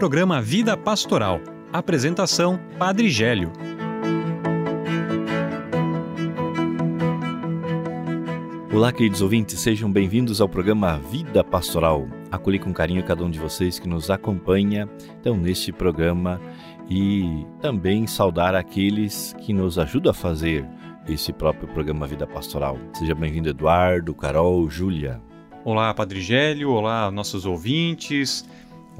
[0.00, 1.42] programa Vida Pastoral.
[1.70, 3.52] Apresentação: Padre Gélio.
[8.72, 12.08] Olá, queridos ouvintes, sejam bem-vindos ao programa Vida Pastoral.
[12.30, 14.88] Acolhi com carinho cada um de vocês que nos acompanha
[15.20, 16.40] então neste programa
[16.88, 20.66] e também saudar aqueles que nos ajudam a fazer
[21.06, 22.78] esse próprio programa Vida Pastoral.
[22.94, 25.20] Seja bem-vindo, Eduardo, Carol, Júlia.
[25.62, 28.46] Olá, Padre Gélio, olá, nossos ouvintes,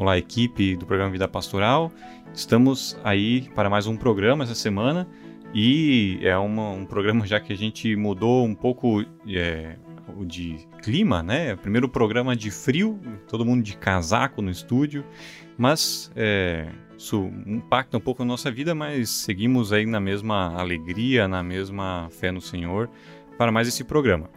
[0.01, 1.93] olá, equipe do programa Vida Pastoral.
[2.33, 5.07] Estamos aí para mais um programa essa semana
[5.53, 9.77] e é uma, um programa já que a gente mudou um pouco é,
[10.23, 11.55] de clima, né?
[11.55, 15.05] Primeiro programa de frio, todo mundo de casaco no estúdio,
[15.59, 21.29] mas é, isso impacta um pouco a nossa vida, mas seguimos aí na mesma alegria,
[21.29, 22.89] na mesma fé no Senhor
[23.37, 24.30] para mais esse programa.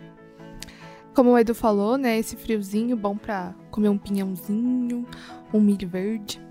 [1.13, 2.17] Como o Edu falou, né?
[2.17, 5.05] Esse friozinho bom para comer um pinhãozinho,
[5.53, 6.41] um milho verde.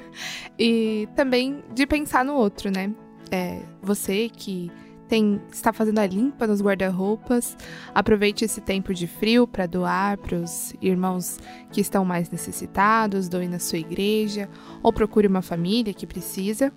[0.58, 2.94] e também de pensar no outro, né?
[3.30, 4.70] É, você que
[5.08, 7.56] tem, está fazendo a limpa nos guarda-roupas,
[7.94, 11.38] aproveite esse tempo de frio para doar para os irmãos
[11.72, 14.48] que estão mais necessitados, doe na sua igreja
[14.82, 16.72] ou procure uma família que precisa.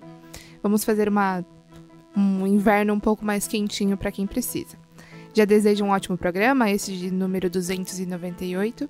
[0.62, 1.46] Vamos fazer uma,
[2.16, 4.78] um inverno um pouco mais quentinho para quem precisa.
[5.38, 8.90] Já desejo um ótimo programa, esse de número 298.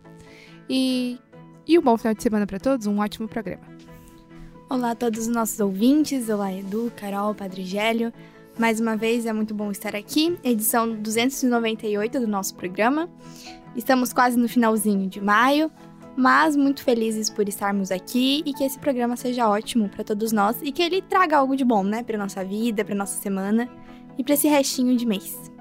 [0.69, 1.19] E,
[1.67, 3.63] e um bom final de semana para todos, um ótimo programa.
[4.69, 8.13] Olá a todos os nossos ouvintes, olá Edu, Carol, Padre Gélio.
[8.57, 13.09] Mais uma vez é muito bom estar aqui, edição 298 do nosso programa.
[13.75, 15.69] Estamos quase no finalzinho de maio,
[16.15, 20.55] mas muito felizes por estarmos aqui e que esse programa seja ótimo para todos nós
[20.63, 23.67] e que ele traga algo de bom, né, para nossa vida, para nossa semana
[24.17, 25.56] e para esse restinho de mês.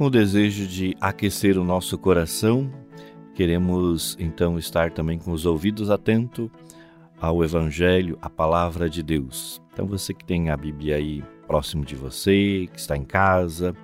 [0.00, 2.72] Com o desejo de aquecer o nosso coração,
[3.34, 6.48] queremos então estar também com os ouvidos atentos
[7.20, 9.60] ao Evangelho, à palavra de Deus.
[9.70, 13.76] Então, você que tem a Bíblia aí próximo de você, que está em casa,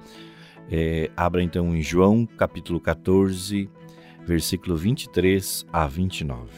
[0.71, 3.69] é, abra então em João capítulo 14,
[4.25, 6.49] versículo 23 a 29.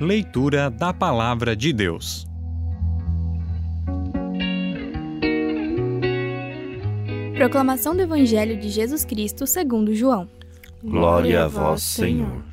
[0.00, 2.31] Leitura da Palavra de Deus.
[7.42, 10.28] Proclamação do Evangelho de Jesus Cristo segundo João.
[10.80, 12.44] Glória a vós, Senhor.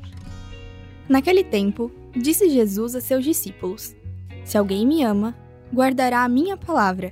[1.08, 3.96] Naquele tempo, disse Jesus a seus discípulos:
[4.44, 5.38] Se alguém me ama,
[5.72, 7.12] guardará a minha palavra,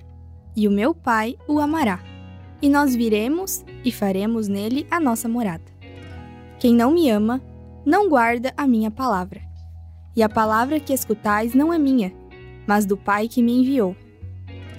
[0.56, 2.00] e o meu Pai o amará.
[2.64, 5.72] E nós viremos e faremos nele a nossa morada.
[6.58, 7.40] Quem não me ama,
[7.86, 9.40] não guarda a minha palavra.
[10.16, 12.12] E a palavra que escutais não é minha,
[12.66, 13.96] mas do Pai que me enviou.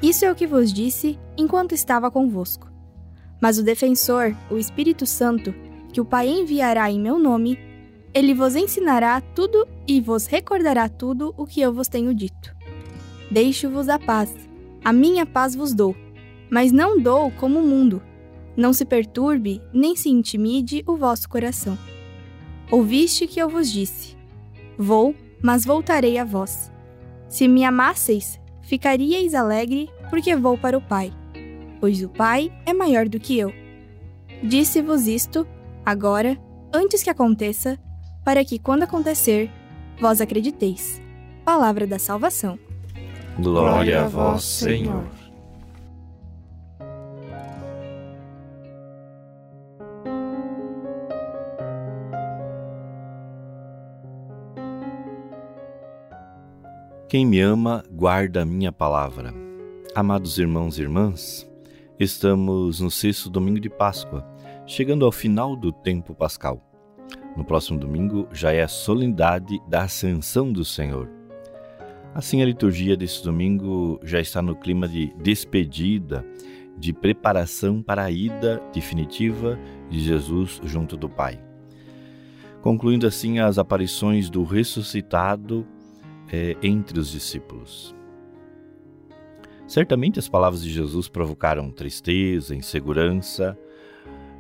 [0.02, 2.66] Isso é o que vos disse enquanto estava convosco.
[3.40, 5.54] Mas o defensor, o Espírito Santo,
[5.92, 7.58] que o Pai enviará em meu nome,
[8.12, 12.54] ele vos ensinará tudo e vos recordará tudo o que eu vos tenho dito.
[13.30, 14.34] Deixo-vos a paz,
[14.84, 15.94] a minha paz vos dou,
[16.50, 18.02] mas não dou como o mundo.
[18.56, 21.78] Não se perturbe, nem se intimide o vosso coração.
[22.70, 24.16] Ouviste que eu vos disse:
[24.76, 26.72] Vou, mas voltarei a vós.
[27.28, 31.12] Se me amasseis, ficaríeis alegre, porque vou para o Pai
[31.80, 33.52] pois o Pai é maior do que eu.
[34.42, 35.46] Disse-vos isto,
[35.84, 36.38] agora,
[36.72, 37.78] antes que aconteça,
[38.24, 39.50] para que, quando acontecer,
[40.00, 41.00] vós acrediteis.
[41.44, 42.58] Palavra da salvação.
[43.38, 45.04] Glória a vós, Senhor.
[57.08, 59.32] Quem me ama, guarda a minha palavra.
[59.94, 61.47] Amados irmãos e irmãs,
[62.00, 64.24] Estamos no sexto domingo de Páscoa,
[64.64, 66.62] chegando ao final do tempo pascal.
[67.36, 71.10] No próximo domingo já é a solenidade da Ascensão do Senhor.
[72.14, 76.24] Assim, a liturgia desse domingo já está no clima de despedida,
[76.78, 79.58] de preparação para a ida definitiva
[79.90, 81.42] de Jesus junto do Pai.
[82.62, 85.66] Concluindo assim as aparições do ressuscitado
[86.32, 87.97] é, entre os discípulos.
[89.68, 93.56] Certamente as palavras de Jesus provocaram tristeza, insegurança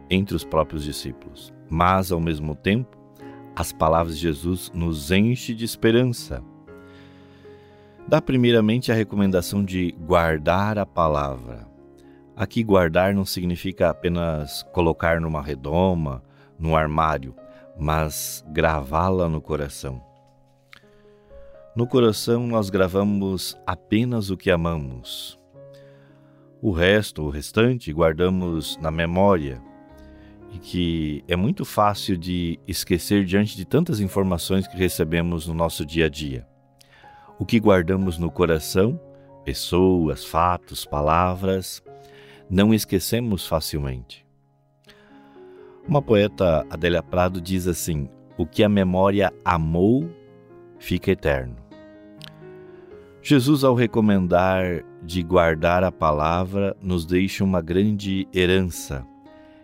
[0.08, 2.96] entre os próprios discípulos, mas ao mesmo tempo,
[3.54, 6.42] as palavras de Jesus nos enchem de esperança.
[8.08, 11.68] Dá primeiramente a recomendação de guardar a palavra.
[12.34, 16.22] Aqui guardar não significa apenas colocar numa redoma,
[16.58, 17.34] num armário,
[17.78, 20.07] mas gravá-la no coração.
[21.78, 25.38] No coração nós gravamos apenas o que amamos.
[26.60, 29.62] O resto, o restante, guardamos na memória.
[30.52, 35.86] e que é muito fácil de esquecer diante de tantas informações que recebemos no nosso
[35.86, 36.44] dia a dia.
[37.38, 39.00] O que guardamos no coração,
[39.44, 41.80] pessoas, fatos, palavras,
[42.50, 44.26] não esquecemos facilmente.
[45.86, 50.10] Uma poeta, Adélia Prado, diz assim: O que a memória amou,
[50.76, 51.67] fica eterno.
[53.28, 59.06] Jesus, ao recomendar de guardar a palavra, nos deixa uma grande herança.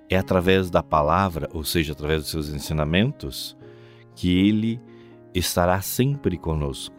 [0.07, 3.57] É através da palavra, ou seja, através dos seus ensinamentos,
[4.15, 4.79] que ele
[5.35, 6.95] estará sempre conosco.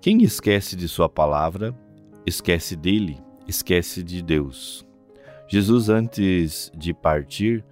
[0.00, 1.72] Quem esquece de Sua palavra,
[2.26, 4.84] esquece dele, esquece de Deus.
[5.46, 7.64] Jesus, antes de partir,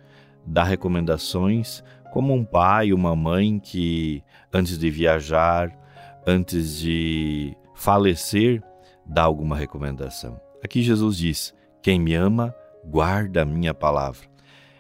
[0.47, 1.83] dá recomendações
[2.13, 4.23] como um pai, uma mãe que,
[4.53, 5.80] antes de viajar,
[6.27, 8.63] antes de falecer,
[9.07, 10.41] dá alguma recomendação.
[10.63, 14.29] Aqui Jesus diz: Quem me ama, guarda a minha palavra.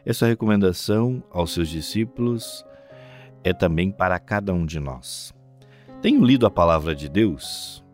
[0.05, 2.65] Essa recomendação aos seus discípulos
[3.45, 5.33] é também para cada um de nós.
[6.03, 7.85] Tenho lido a palavra de Deus?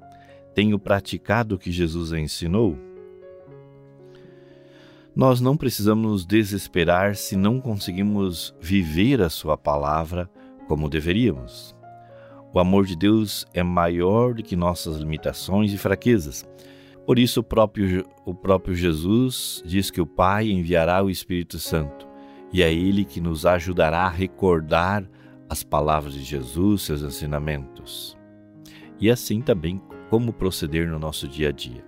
[0.54, 2.78] Tenho praticado o que Jesus ensinou?
[5.14, 10.30] Nós não precisamos nos desesperar se não conseguimos viver a Sua palavra
[10.68, 11.75] como deveríamos.
[12.56, 16.42] O amor de Deus é maior do que nossas limitações e fraquezas.
[17.04, 22.08] Por isso, o próprio, o próprio Jesus diz que o Pai enviará o Espírito Santo
[22.50, 25.04] e é Ele que nos ajudará a recordar
[25.50, 28.16] as palavras de Jesus, seus ensinamentos.
[28.98, 29.78] E assim também
[30.08, 31.84] como proceder no nosso dia a dia.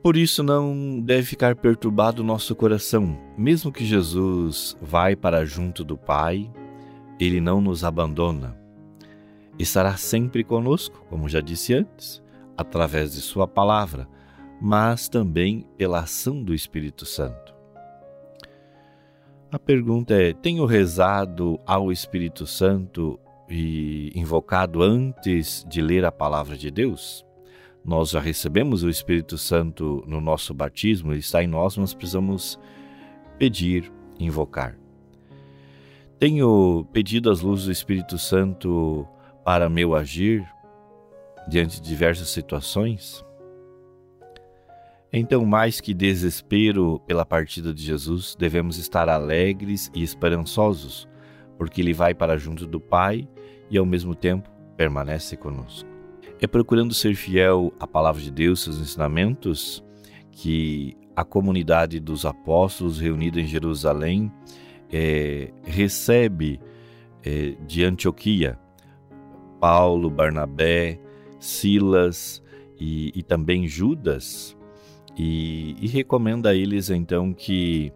[0.00, 5.82] Por isso não deve ficar perturbado o nosso coração, mesmo que Jesus vai para junto
[5.82, 6.48] do Pai,
[7.18, 8.56] ele não nos abandona.
[9.58, 12.22] Estará sempre conosco, como já disse antes,
[12.56, 14.08] através de Sua palavra,
[14.60, 17.54] mas também pela ação do Espírito Santo.
[19.50, 26.56] A pergunta é: tenho rezado ao Espírito Santo e invocado antes de ler a palavra
[26.56, 27.24] de Deus?
[27.84, 32.58] Nós já recebemos o Espírito Santo no nosso batismo, ele está em nós, mas precisamos
[33.38, 34.76] pedir, invocar.
[36.24, 39.06] Tenho pedido as luzes do Espírito Santo
[39.44, 40.42] para meu agir
[41.46, 43.22] diante de diversas situações?
[45.12, 51.06] Então, mais que desespero pela partida de Jesus, devemos estar alegres e esperançosos,
[51.58, 53.28] porque ele vai para junto do Pai
[53.68, 54.48] e ao mesmo tempo
[54.78, 55.86] permanece conosco.
[56.40, 59.84] É procurando ser fiel à palavra de Deus, seus ensinamentos,
[60.32, 64.32] que a comunidade dos apóstolos reunida em Jerusalém
[64.94, 66.60] é, recebe
[67.24, 68.56] é, de Antioquia
[69.58, 71.00] Paulo, Barnabé,
[71.40, 72.40] Silas
[72.78, 74.56] e, e também Judas
[75.16, 77.92] e, e, recomenda a eles então que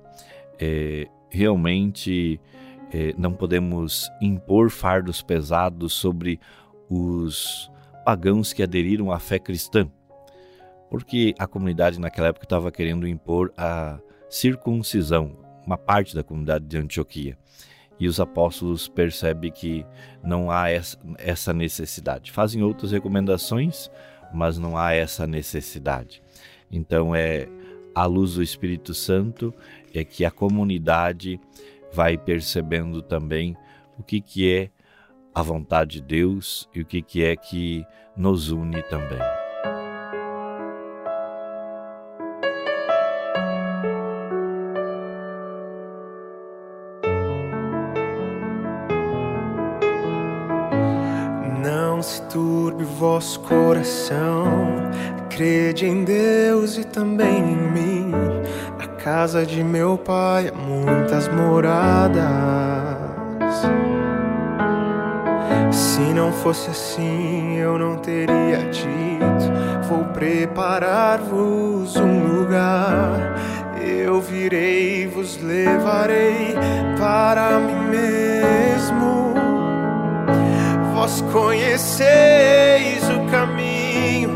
[0.59, 2.41] é, realmente
[2.93, 6.41] é, não podemos impor fardos pesados sobre
[6.91, 7.71] os
[8.05, 9.89] pagãos que aderiram à fé cristã,
[10.91, 14.01] porque a comunidade naquela época estava querendo impor a
[14.31, 15.37] circuncisão,
[15.69, 17.37] uma parte da comunidade de Antioquia.
[18.01, 19.85] E os apóstolos percebem que
[20.23, 20.71] não há
[21.19, 22.33] essa necessidade.
[22.33, 23.91] Fazem outras recomendações,
[24.33, 26.23] mas não há essa necessidade.
[26.71, 27.49] Então é
[27.95, 29.53] à luz do Espírito Santo
[29.93, 31.39] é que a comunidade
[31.93, 33.57] vai percebendo também
[33.99, 34.71] o que, que é
[35.35, 37.85] a vontade de Deus e o que, que é que
[38.17, 39.38] nos une também.
[53.29, 54.91] Turbe o vosso coração,
[55.29, 58.13] crede em Deus e também em mim.
[58.79, 62.17] Na casa de meu pai há muitas moradas.
[65.71, 73.37] Se não fosse assim, eu não teria dito: Vou preparar-vos um lugar.
[73.81, 76.55] Eu virei vos levarei
[76.99, 78.78] para mim mesmo
[81.09, 84.29] vós conheceis o caminho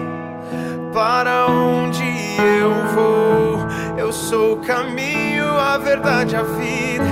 [0.92, 2.02] para onde
[2.38, 3.58] eu vou.
[3.98, 7.04] Eu sou o caminho, a verdade, a vida.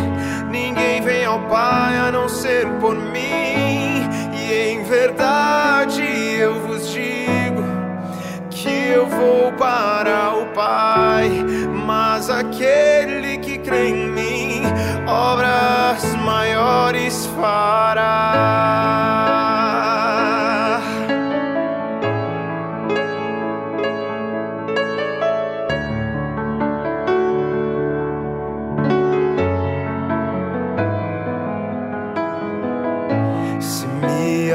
[0.50, 4.08] Ninguém vem ao Pai a não ser por mim.
[4.32, 6.02] E em verdade
[6.38, 7.62] eu vos digo
[8.50, 11.28] que eu vou para o Pai.
[11.86, 14.62] Mas aquele que crê em mim,
[15.06, 19.49] obras maiores fará.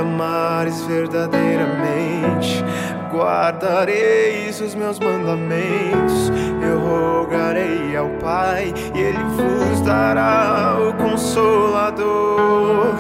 [0.06, 2.64] amares verdadeiramente,
[3.12, 6.32] guardareis os meus mandamentos.
[6.62, 12.94] Eu rogarei ao Pai e Ele vos dará o Consolador,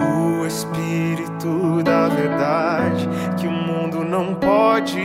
[0.00, 5.02] o Espírito da Verdade, que o mundo não pode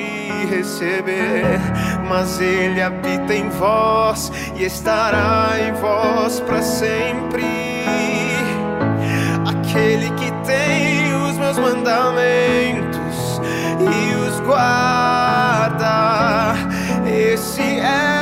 [0.50, 1.60] receber,
[2.08, 7.67] mas Ele habita em vós e estará em vós para sempre.
[11.58, 13.42] Mandamentos
[13.80, 15.86] e os guarda,
[17.06, 18.17] esse é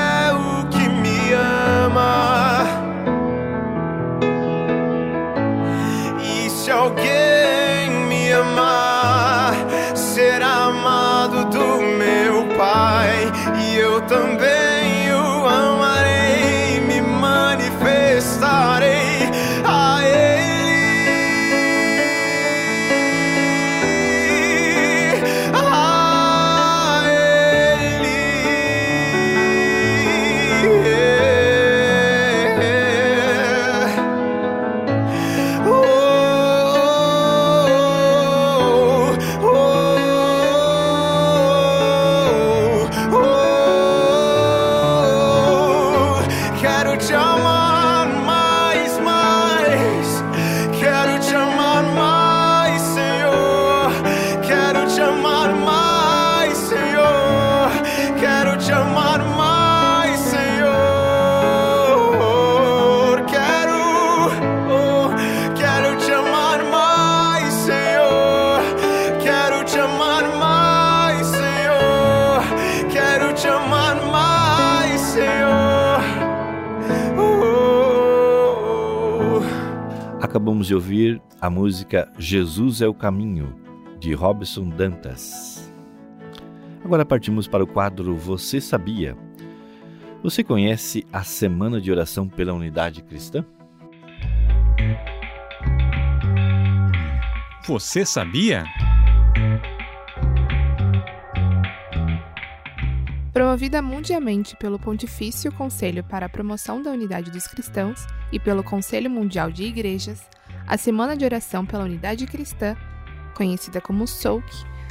[80.66, 83.56] Acabamos de ouvir a música Jesus é o Caminho,
[84.00, 85.72] de Robson Dantas.
[86.84, 89.16] Agora partimos para o quadro Você Sabia?
[90.24, 93.46] Você conhece a Semana de Oração pela Unidade Cristã?
[97.68, 98.64] Você sabia?
[103.32, 109.12] Promovida mundialmente pelo Pontifício Conselho para a Promoção da Unidade dos Cristãos e pelo Conselho
[109.12, 110.28] Mundial de Igrejas,
[110.68, 112.76] a Semana de Oração pela Unidade Cristã,
[113.36, 114.46] conhecida como SOUC,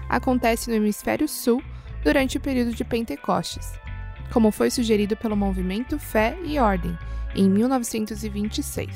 [0.09, 1.62] acontece no Hemisfério Sul
[2.02, 3.73] durante o período de Pentecostes,
[4.33, 6.97] como foi sugerido pelo movimento Fé e Ordem
[7.35, 8.90] em 1926,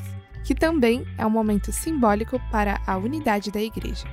[0.44, 4.06] que também é um momento simbólico para a unidade da Igreja.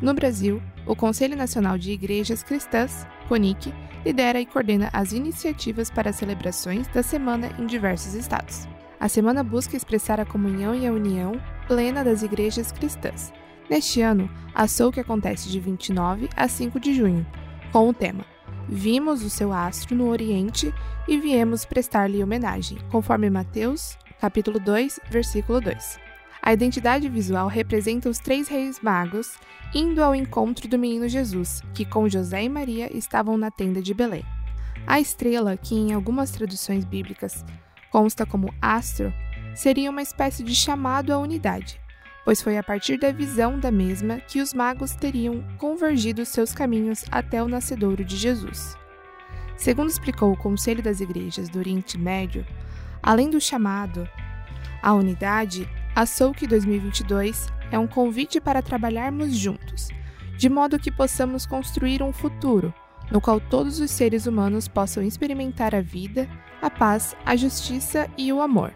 [0.00, 3.72] No Brasil, o Conselho Nacional de Igrejas Cristãs, CONIC,
[4.04, 8.68] lidera e coordena as iniciativas para celebrações da semana em diversos estados.
[8.98, 13.32] A semana busca expressar a comunhão e a união plena das igrejas cristãs.
[13.68, 17.26] Neste ano, a SOUC acontece de 29 a 5 de junho,
[17.72, 18.24] com o tema
[18.68, 20.74] Vimos o seu astro no Oriente
[21.06, 26.00] e viemos prestar-lhe homenagem, conforme Mateus, capítulo 2, versículo 2.
[26.42, 29.38] A identidade visual representa os três reis magos
[29.72, 33.94] indo ao encontro do menino Jesus, que com José e Maria estavam na tenda de
[33.94, 34.24] Belém.
[34.84, 37.44] A estrela, que em algumas traduções bíblicas
[37.96, 39.10] consta como astro,
[39.54, 41.80] seria uma espécie de chamado à unidade,
[42.26, 47.06] pois foi a partir da visão da mesma que os magos teriam convergido seus caminhos
[47.10, 48.76] até o nascedouro de Jesus.
[49.56, 52.46] Segundo explicou o Conselho das Igrejas do Oriente Médio,
[53.02, 54.06] além do chamado
[54.82, 59.88] à unidade, a SOUC 2022 é um convite para trabalharmos juntos,
[60.36, 62.74] de modo que possamos construir um futuro
[63.10, 66.28] no qual todos os seres humanos possam experimentar a vida,
[66.60, 68.72] a paz, a justiça e o amor.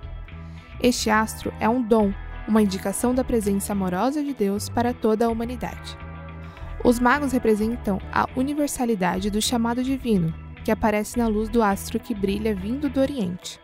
[0.83, 2.13] Este astro é um dom,
[2.49, 5.97] uma indicação da presença amorosa de Deus para toda a humanidade.
[6.83, 10.35] Os magos representam a universalidade do chamado divino,
[10.65, 13.61] que aparece na luz do astro que brilha vindo do Oriente.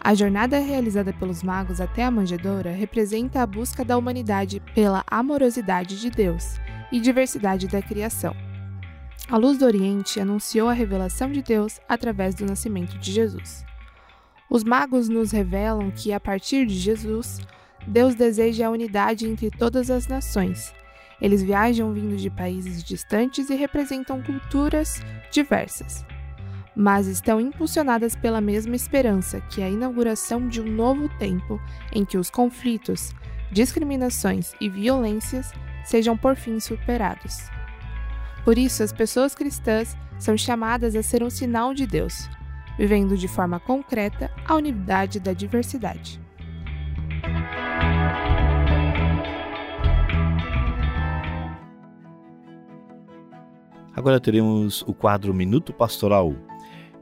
[0.00, 6.00] A jornada realizada pelos magos até a manjedoura representa a busca da humanidade pela amorosidade
[6.00, 8.34] de Deus e diversidade da criação.
[9.28, 13.64] A luz do Oriente anunciou a revelação de Deus através do nascimento de Jesus.
[14.50, 17.40] Os magos nos revelam que, a partir de Jesus,
[17.86, 20.74] Deus deseja a unidade entre todas as nações.
[21.20, 25.00] Eles viajam vindo de países distantes e representam culturas
[25.30, 26.04] diversas,
[26.74, 31.60] mas estão impulsionadas pela mesma esperança, que é a inauguração de um novo tempo
[31.92, 33.14] em que os conflitos,
[33.52, 35.52] discriminações e violências
[35.84, 37.51] sejam por fim superados.
[38.44, 42.28] Por isso, as pessoas cristãs são chamadas a ser um sinal de Deus,
[42.76, 46.20] vivendo de forma concreta a unidade da diversidade.
[53.94, 56.34] Agora teremos o quadro Minuto Pastoral.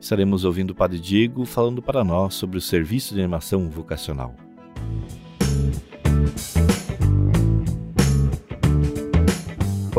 [0.00, 4.34] Estaremos ouvindo o Padre Diego falando para nós sobre o serviço de animação vocacional.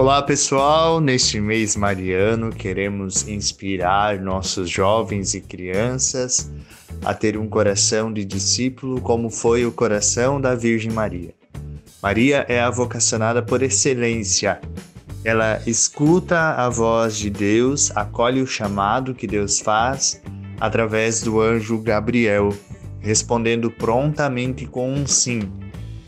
[0.02, 6.52] Olá pessoal, neste mês mariano queremos inspirar nossos jovens e crianças
[7.06, 11.36] a ter um coração de discípulo como foi o coração da Virgem Maria.
[12.02, 14.60] Maria é a vocacionada por excelência.
[15.24, 20.20] Ela escuta a voz de Deus, acolhe o chamado que Deus faz
[20.60, 22.50] através do anjo Gabriel,
[23.02, 25.42] respondendo prontamente com um sim.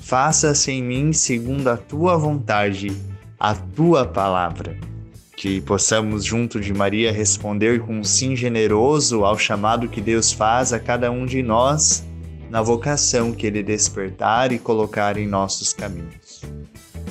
[0.02, 3.13] Faça-se em mim segundo a tua vontade
[3.44, 4.78] a tua palavra.
[5.36, 10.72] Que possamos, junto de Maria, responder com um sim generoso ao chamado que Deus faz
[10.72, 12.06] a cada um de nós
[12.50, 16.42] na vocação que Ele despertar e colocar em nossos caminhos.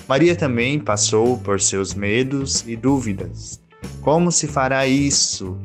[0.08, 3.60] Maria também passou por seus medos e dúvidas.
[4.00, 5.58] Como se fará isso?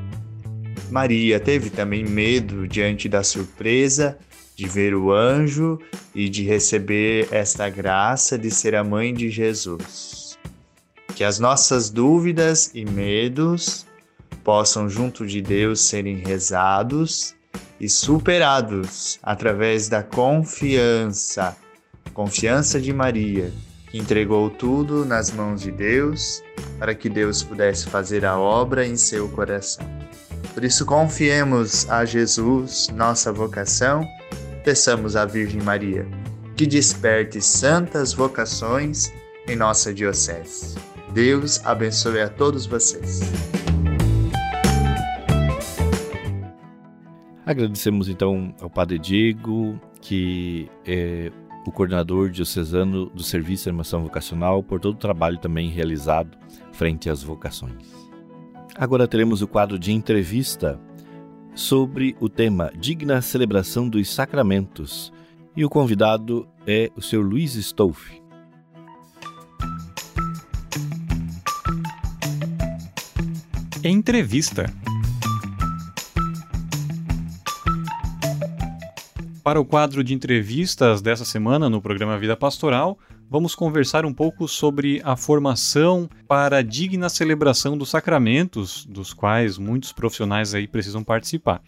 [0.92, 4.18] Maria teve também medo diante da surpresa
[4.54, 5.80] de ver o anjo
[6.14, 10.27] e de receber esta graça de ser a mãe de Jesus
[11.18, 13.88] que as nossas dúvidas e medos
[14.44, 17.34] possam, junto de Deus, serem rezados
[17.82, 21.58] e superados através da confiança,
[22.14, 23.52] confiança de Maria,
[23.90, 26.44] que entregou tudo nas mãos de Deus
[26.78, 29.88] para que Deus pudesse fazer a obra em seu coração.
[30.54, 34.08] Por isso, confiemos a Jesus, nossa vocação,
[34.64, 36.08] peçamos à Virgem Maria
[36.56, 39.12] que desperte santas vocações
[39.48, 40.76] em nossa Diocese.
[41.14, 43.22] Deus abençoe a todos vocês.
[47.46, 51.32] Agradecemos então ao Padre Diego, que é
[51.66, 56.38] o coordenador diocesano do Serviço de Animação Vocacional, por todo o trabalho também realizado
[56.72, 58.08] frente às vocações.
[58.76, 60.80] Agora teremos o quadro de entrevista
[61.56, 65.12] sobre o tema Digna Celebração dos Sacramentos.
[65.56, 67.22] E o convidado é o Sr.
[67.22, 68.17] Luiz Stolfe.
[73.84, 74.74] Entrevista.
[79.44, 82.98] Para o quadro de entrevistas dessa semana no programa Vida Pastoral,
[83.30, 89.60] vamos conversar um pouco sobre a formação para a digna celebração dos sacramentos, dos quais
[89.60, 91.62] muitos profissionais aí precisam participar.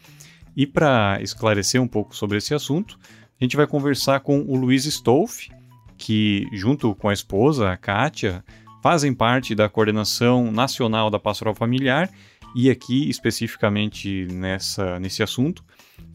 [0.57, 2.99] E para esclarecer um pouco sobre esse assunto,
[3.39, 5.47] a gente vai conversar com o Luiz Stolf,
[5.95, 8.43] que junto com a esposa, a Kátia,
[8.81, 12.09] fazem parte da coordenação nacional da pastoral familiar
[12.55, 15.63] e aqui especificamente nessa, nesse assunto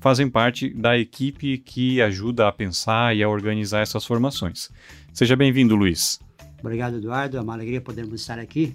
[0.01, 4.71] fazem parte da equipe que ajuda a pensar e a organizar essas formações.
[5.13, 6.19] Seja bem-vindo, Luiz.
[6.61, 7.37] Obrigado, Eduardo.
[7.37, 8.75] É uma alegria podermos estar aqui.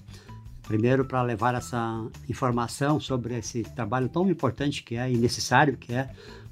[0.67, 5.93] Primeiro, para levar essa informação sobre esse trabalho tão importante que é e necessário que
[5.93, 6.09] é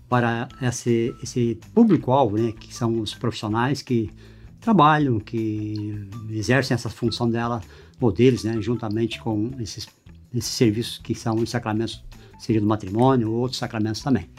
[0.10, 4.10] para esse, esse público-alvo, né, que são os profissionais que
[4.60, 7.62] trabalham, que exercem essa função dela,
[8.00, 9.88] ou deles, né, juntamente com esses,
[10.34, 12.04] esses serviços que são os sacramentos,
[12.40, 14.30] seja do matrimônio ou outros sacramentos também.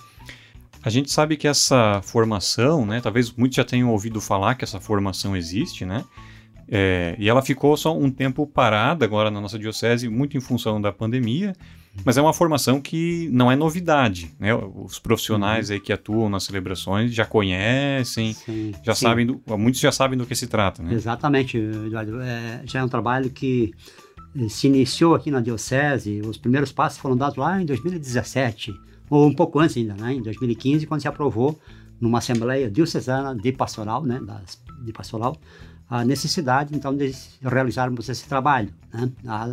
[0.82, 4.80] A gente sabe que essa formação, né, talvez muitos já tenham ouvido falar que essa
[4.80, 6.04] formação existe, né,
[6.70, 10.80] é, e ela ficou só um tempo parada agora na nossa diocese, muito em função
[10.80, 11.54] da pandemia,
[12.04, 14.54] mas é uma formação que não é novidade, né?
[14.54, 15.74] Os profissionais uhum.
[15.74, 19.06] aí que atuam nas celebrações já conhecem, sim, já sim.
[19.06, 20.94] sabem, do, muitos já sabem do que se trata, né?
[20.94, 22.20] Exatamente, Eduardo.
[22.20, 23.72] É, já é um trabalho que
[24.36, 26.20] eh, se iniciou aqui na diocese.
[26.24, 28.74] Os primeiros passos foram dados lá em 2017,
[29.10, 30.14] ou um pouco antes ainda, né?
[30.14, 31.58] Em 2015, quando se aprovou
[32.00, 34.20] numa assembleia diocesana de pastoral, né?
[34.24, 35.36] Das, de pastoral,
[35.90, 39.10] a necessidade então de realizarmos esse trabalho, né?
[39.26, 39.48] A,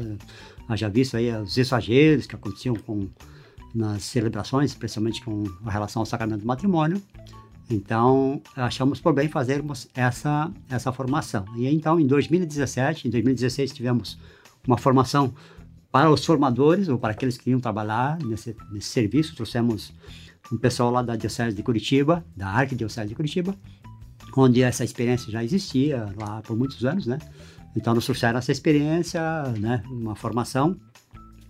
[0.68, 3.08] Haja visto aí os exageros que aconteciam com,
[3.74, 7.02] nas celebrações, especialmente com relação ao sacramento do matrimônio.
[7.70, 11.46] Então, achamos por bem fazermos essa, essa formação.
[11.56, 14.18] E então, em 2017, em 2016, tivemos
[14.68, 15.34] uma formação
[15.92, 19.36] para os formadores, ou para aqueles que iam trabalhar nesse, nesse serviço.
[19.36, 19.94] Trouxemos
[20.52, 23.56] um pessoal lá da Diocese de Curitiba, da Arquidiocese de Curitiba,
[24.36, 27.18] onde essa experiência já existia lá por muitos anos, né?
[27.76, 29.22] Então nos trouxeram essa experiência,
[29.60, 30.76] né, uma formação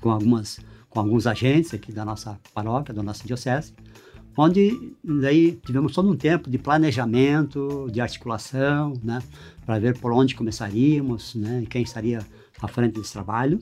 [0.01, 0.59] com algumas
[0.89, 3.73] com alguns agentes aqui da nossa paróquia, da nossa diocese,
[4.37, 9.21] onde daí tivemos todo um tempo de planejamento, de articulação, né,
[9.65, 12.19] para ver por onde começaríamos, né, quem estaria
[12.61, 13.59] à frente desse trabalho,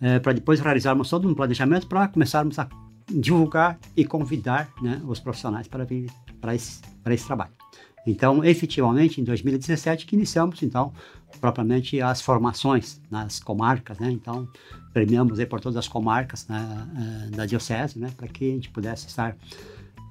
[0.00, 2.68] é, para depois realizarmos todo um planejamento para começarmos a
[3.08, 7.52] divulgar e convidar né, os profissionais para vir para esse, para esse trabalho.
[8.06, 10.92] Então, efetivamente, em 2017 que iniciamos, então,
[11.40, 14.10] propriamente as formações nas comarcas, né?
[14.10, 14.48] Então,
[14.92, 18.10] premiamos aí por todas as comarcas né, eh, da diocese, né?
[18.16, 19.36] Para que a gente pudesse estar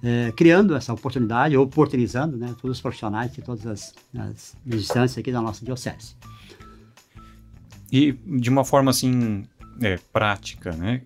[0.03, 2.55] é, criando essa oportunidade, oportunizando, né?
[2.61, 6.15] Todos os profissionais de todas as, as instâncias aqui da nossa diocese.
[7.91, 9.43] E de uma forma assim
[9.81, 11.01] é, prática, né?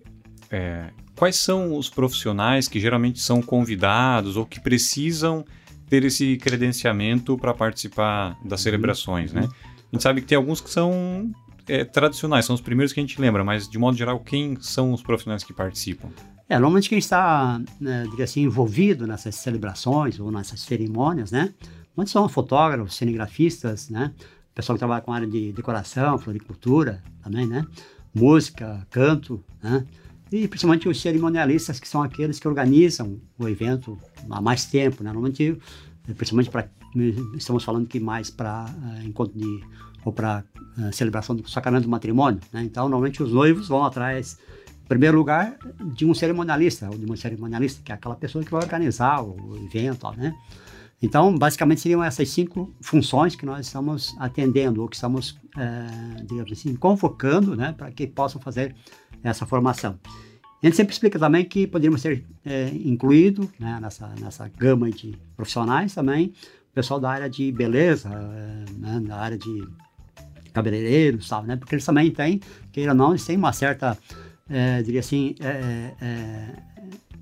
[0.50, 5.44] É, quais são os profissionais que geralmente são convidados ou que precisam
[5.88, 8.64] ter esse credenciamento para participar das uhum.
[8.64, 9.48] celebrações, né?
[9.92, 11.30] A gente sabe que tem alguns que são
[11.68, 14.92] é, tradicionais, são os primeiros que a gente lembra, mas de modo geral, quem são
[14.94, 16.08] os profissionais que participam?
[16.48, 21.52] É, normalmente quem está, né, assim, envolvido nessas celebrações ou nessas cerimônias, né?
[21.94, 24.12] Onde são fotógrafos, cinegrafistas, né?
[24.54, 27.66] Pessoal que trabalha com área de decoração, floricultura também, né?
[28.14, 29.84] Música, canto, né?
[30.30, 33.98] E principalmente os cerimonialistas, que são aqueles que organizam o evento
[34.30, 35.12] há mais tempo, né?
[35.12, 35.58] Normalmente,
[36.16, 36.66] principalmente para
[37.36, 39.62] estamos falando que mais para uh, encontro de
[40.04, 40.44] ou para
[40.78, 42.62] uh, eh, celebração do sacramento do matrimônio, né?
[42.64, 44.36] Então, normalmente os noivos vão atrás,
[44.84, 45.56] em primeiro lugar,
[45.94, 49.56] de um cerimonialista ou de uma cerimonialista, que é aquela pessoa que vai organizar o,
[49.64, 50.34] evento, né?
[51.00, 56.52] Então, basicamente seriam essas cinco funções que nós estamos atendendo ou que estamos, é, digamos
[56.52, 58.74] assim, convocando, né, para que possam fazer
[59.22, 59.98] essa formação.
[60.62, 65.18] A gente sempre explica também que poderíamos ser é, incluído né, nessa, nessa gama de
[65.34, 66.32] profissionais também,
[66.74, 68.08] pessoal da área de beleza,
[68.78, 69.68] né, da área de
[70.52, 71.56] cabeleireiros, sabe, né?
[71.56, 73.96] Porque eles também têm, queira ou não, eles têm uma certa,
[74.48, 76.48] é, diria assim, é, é,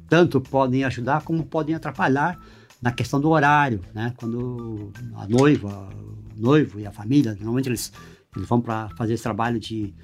[0.09, 2.39] tanto podem ajudar como podem atrapalhar
[2.83, 4.13] na questão do horário, né?
[4.17, 5.89] Quando a noiva,
[6.37, 7.93] o noivo e a família, normalmente eles,
[8.35, 9.95] eles vão para fazer esse trabalho de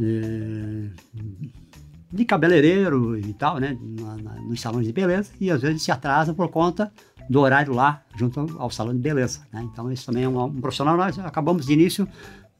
[0.00, 0.90] é,
[2.10, 5.92] de cabeleireiro e tal, né, na, na, nos salões de beleza, e às vezes se
[5.92, 6.90] atrasa por conta
[7.28, 9.40] do horário lá, junto ao salão de beleza.
[9.52, 9.66] Né?
[9.72, 10.96] Então, isso também é um, um, profissional.
[10.96, 12.08] Nós acabamos de início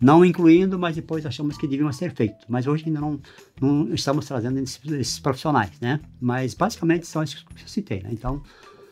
[0.01, 2.45] não incluindo, mas depois achamos que deviam ser feitos.
[2.49, 3.21] Mas hoje ainda não,
[3.61, 6.01] não estamos trazendo esses, esses, profissionais, né?
[6.21, 8.11] Mas basicamente são esses que eu citei, né?
[8.13, 8.43] Então...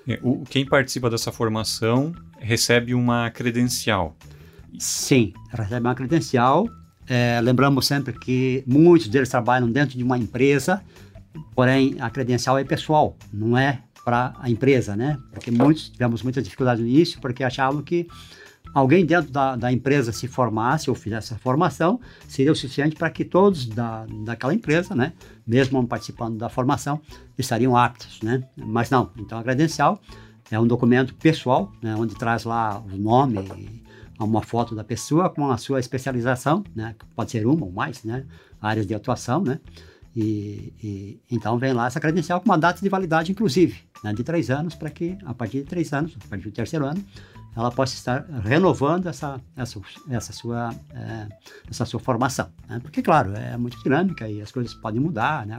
[0.09, 4.17] É, o, quem participa dessa formação recebe uma credencial.
[4.79, 6.69] Sim, recebe uma credencial
[7.09, 10.83] é, lembramos sempre que muitos deles trabalham dentro de uma empresa,
[11.55, 15.19] porém a credencial é pessoal, não é para a empresa, né?
[15.33, 18.07] Porque muitos tivemos muitas dificuldades no início porque achavam que
[18.73, 23.11] alguém dentro da, da empresa se formasse ou fizesse a formação seria o suficiente para
[23.11, 25.12] que todos da, daquela empresa, né,
[25.45, 27.01] mesmo não participando da formação,
[27.37, 28.45] estariam aptos, né?
[28.57, 29.11] Mas não.
[29.19, 30.01] Então a credencial
[30.53, 33.83] é um documento pessoal, né, onde traz lá o nome
[34.21, 36.95] uma foto da pessoa com a sua especialização, né?
[37.16, 38.25] Pode ser uma ou mais, né?
[38.62, 39.59] Áreas de atuação, né?
[40.16, 44.24] E, e, então vem lá essa credencial com uma data de validade, inclusive, né, de
[44.24, 47.05] três anos, para que a partir de três anos, a partir do terceiro ano,
[47.55, 51.29] ela possa estar renovando essa, essa, essa, sua, é,
[51.70, 52.50] essa sua formação.
[52.68, 52.79] Né?
[52.81, 55.59] Porque, claro, é muito dinâmica e as coisas podem mudar, né?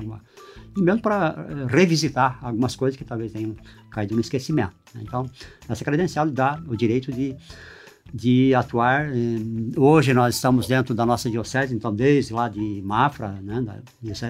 [0.76, 3.56] E mesmo para é, revisitar algumas coisas que talvez tenham
[3.90, 4.76] caído no esquecimento.
[4.94, 5.02] Né?
[5.04, 5.30] Então,
[5.68, 7.36] essa credencial dá o direito de
[8.14, 9.08] de atuar.
[9.76, 13.80] Hoje nós estamos dentro da nossa diocese, então desde lá de Mafra, né, da,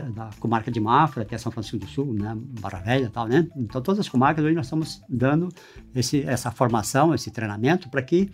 [0.09, 3.47] da comarca de Mafra até São Francisco do Sul, né, Barra Velha e tal, né?
[3.55, 5.49] Então todas as comarcas hoje nós estamos dando
[5.95, 8.31] esse, essa formação, esse treinamento para que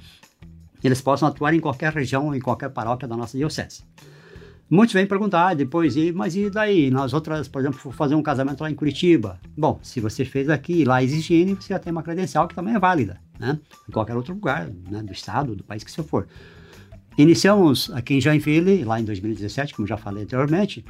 [0.83, 3.83] eles possam atuar em qualquer região, em qualquer paróquia da nossa diocese.
[4.73, 6.89] Muitos vêm perguntar ah, depois, e, mas e daí?
[6.89, 9.39] Nós outras, por exemplo, fazer um casamento lá em Curitiba.
[9.55, 12.79] Bom, se você fez aqui, lá INE, você já tem uma credencial que também é
[12.79, 13.59] válida, né?
[13.87, 15.03] Em qualquer outro lugar, né?
[15.03, 16.25] do estado, do país que você for.
[17.15, 20.83] Iniciamos aqui em Joinville, lá em 2017, como já falei anteriormente,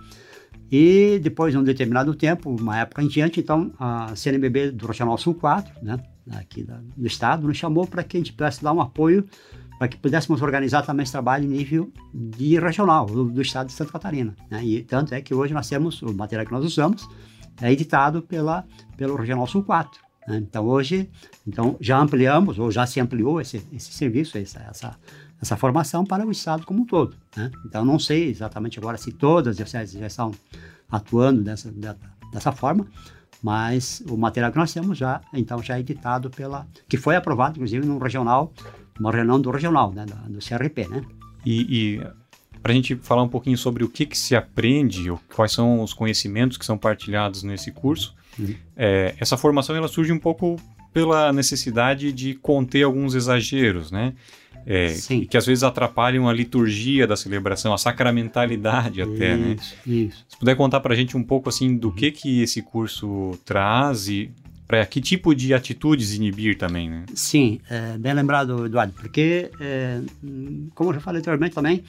[0.71, 5.17] e depois de um determinado tempo, uma época em diante, então, a CNBB do Regional
[5.17, 5.99] Sul 4, né?
[6.31, 9.27] Aqui da, do estado, nos chamou para que a gente pudesse dar um apoio
[9.77, 13.73] para que pudéssemos organizar também esse trabalho em nível de regional, do, do estado de
[13.73, 14.35] Santa Catarina.
[14.49, 14.63] Né?
[14.63, 17.07] E tanto é que hoje nós temos, o material que nós usamos
[17.61, 18.65] é editado pela,
[18.97, 20.01] pelo Regional Sul 4.
[20.27, 20.37] Né?
[20.37, 21.09] Então hoje,
[21.45, 24.99] então já ampliamos, ou já se ampliou esse, esse serviço, essa, essa,
[25.41, 27.15] essa formação para o estado como um todo.
[27.35, 27.51] Né?
[27.65, 30.31] Então não sei exatamente agora se todas as dioceses já estão
[30.89, 31.73] atuando dessa,
[32.31, 32.87] dessa forma,
[33.41, 37.57] mas o material que nós temos já, então já é editado pela, que foi aprovado
[37.57, 38.53] inclusive no regional
[38.99, 41.03] uma reunião do regional, né, do CRP, né?
[41.45, 42.01] E, e
[42.61, 45.93] para a gente falar um pouquinho sobre o que, que se aprende, quais são os
[45.93, 48.55] conhecimentos que são partilhados nesse curso, uhum.
[48.77, 50.57] é, essa formação ela surge um pouco
[50.93, 54.13] pela necessidade de conter alguns exageros, né?
[54.65, 59.57] É, que, que, às vezes atrapalham a liturgia da celebração, a sacramentalidade até, né?
[59.59, 59.93] isso, né?
[59.93, 60.25] Isso.
[60.29, 61.95] Se puder contar para a gente um pouco assim do uhum.
[61.95, 64.31] que que esse curso traz e
[64.73, 67.05] para que tipo de atitudes inibir também, né?
[67.13, 70.01] Sim, é, bem lembrado, Eduardo, porque, é,
[70.73, 71.83] como eu já falei anteriormente também,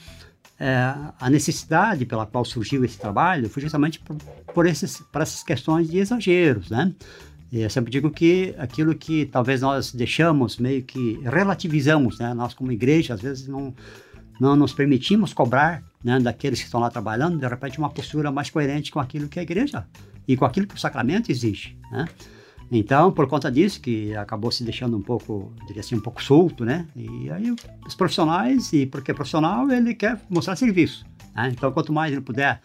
[0.59, 4.15] é, a necessidade pela qual surgiu esse trabalho foi justamente por,
[4.53, 6.93] por, esses, por essas questões de exageros, né?
[7.51, 12.35] Eu sempre digo que aquilo que talvez nós deixamos, meio que relativizamos, né?
[12.35, 13.73] Nós como igreja, às vezes não,
[14.39, 18.51] não nos permitimos cobrar né, daqueles que estão lá trabalhando, de repente uma postura mais
[18.51, 19.87] coerente com aquilo que a igreja
[20.27, 22.07] e com aquilo que o sacramento exige, né?
[22.71, 26.65] Então, por conta disso, que acabou se deixando um pouco, diria assim, um pouco solto,
[26.65, 26.87] né?
[26.95, 27.53] E aí
[27.85, 31.05] os profissionais, e porque é profissional, ele quer mostrar serviço.
[31.35, 31.51] Né?
[31.55, 32.61] Então, quanto mais ele puder,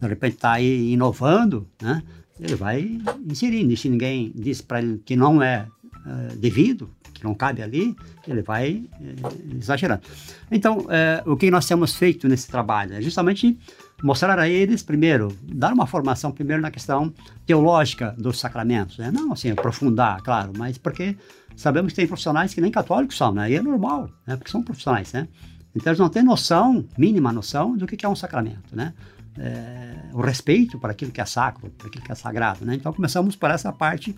[0.00, 2.02] de repente, estar tá aí inovando, né?
[2.38, 3.72] Ele vai inserindo.
[3.72, 5.66] E se ninguém diz para ele que não é
[6.06, 7.94] uh, devido, que não cabe ali,
[8.26, 10.02] ele vai uh, exagerando.
[10.50, 13.58] Então, uh, o que nós temos feito nesse trabalho é justamente
[14.02, 17.12] mostrar a eles, primeiro, dar uma formação primeiro na questão
[17.46, 19.10] teológica dos sacramentos, né?
[19.10, 21.16] não assim, aprofundar, claro, mas porque
[21.56, 23.50] sabemos que tem profissionais que nem católicos são, né?
[23.50, 24.36] e é normal, né?
[24.36, 25.28] porque são profissionais, né?
[25.74, 28.92] Então eles não têm noção, mínima noção, do que é um sacramento, né?
[29.38, 32.74] É, o respeito para aquilo que é sacro, para aquilo que é sagrado, né?
[32.74, 34.16] Então começamos por essa parte,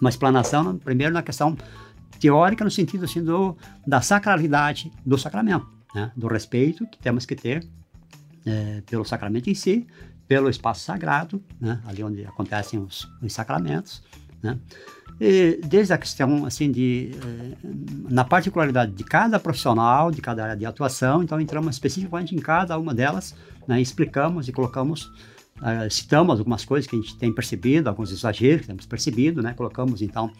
[0.00, 1.56] uma explanação, primeiro na questão
[2.20, 6.12] teórica, no sentido assim do, da sacralidade do sacramento, né?
[6.16, 7.66] do respeito que temos que ter
[8.48, 9.86] é, pelo sacramento em si,
[10.26, 14.02] pelo espaço sagrado, né, ali onde acontecem os, os sacramentos,
[14.42, 14.58] né,
[15.20, 17.56] e desde a questão assim de eh,
[18.08, 22.78] na particularidade de cada profissional, de cada área de atuação, então entramos especificamente em cada
[22.78, 23.34] uma delas,
[23.66, 25.06] né, explicamos e colocamos,
[25.56, 29.54] uh, citamos algumas coisas que a gente tem percebido, alguns exageros que temos percebido, né,
[29.54, 30.30] colocamos então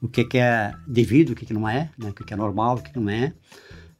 [0.00, 2.36] o que, que é devido, o que, que não é, né, o que, que é
[2.36, 3.34] normal, o que não é,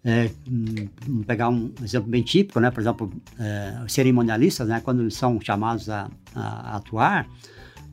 [0.05, 2.71] é, um, pegar um exemplo bem típico, né?
[2.71, 4.81] Por exemplo, é, os cerimonialistas, né?
[4.83, 7.29] Quando eles são chamados a, a, atuar,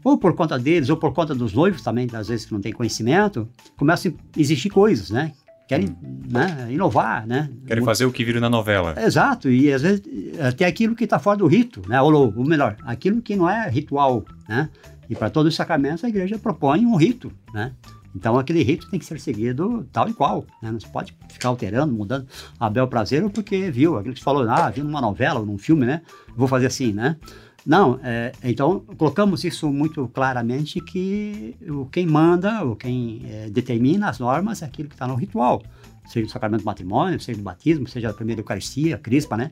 [0.04, 2.74] ou por conta deles, ou por conta dos noivos também, às vezes que não tem
[2.74, 5.34] conhecimento, começam a existir coisas, né?
[5.68, 5.96] Querem
[6.28, 7.48] né, inovar, né?
[7.68, 8.96] Querem fazer o que viram na novela.
[9.00, 10.02] Exato, e às vezes
[10.40, 12.02] até aquilo que está fora do rito, né?
[12.02, 14.68] Ou, ou melhor, aquilo que não é ritual, né?
[15.08, 17.72] E para todos os sacramentos a igreja propõe um rito, né?
[18.16, 20.72] Então aquele rito tem que ser seguido tal e qual, né?
[20.72, 22.28] Não se pode ficar alterando, mudando
[22.60, 25.58] a bel prazer porque viu aquilo que você falou, ah, viu numa novela ou num
[25.58, 26.02] filme, né?
[26.36, 27.18] Vou fazer assim, né?
[27.66, 34.10] Não, é, então colocamos isso muito claramente que o quem manda, ou quem é, determina
[34.10, 35.62] as normas é aquilo que está no ritual,
[36.08, 39.52] seja o sacramento do matrimônio, seja o batismo, seja a primeira Eucaristia, crispa, né?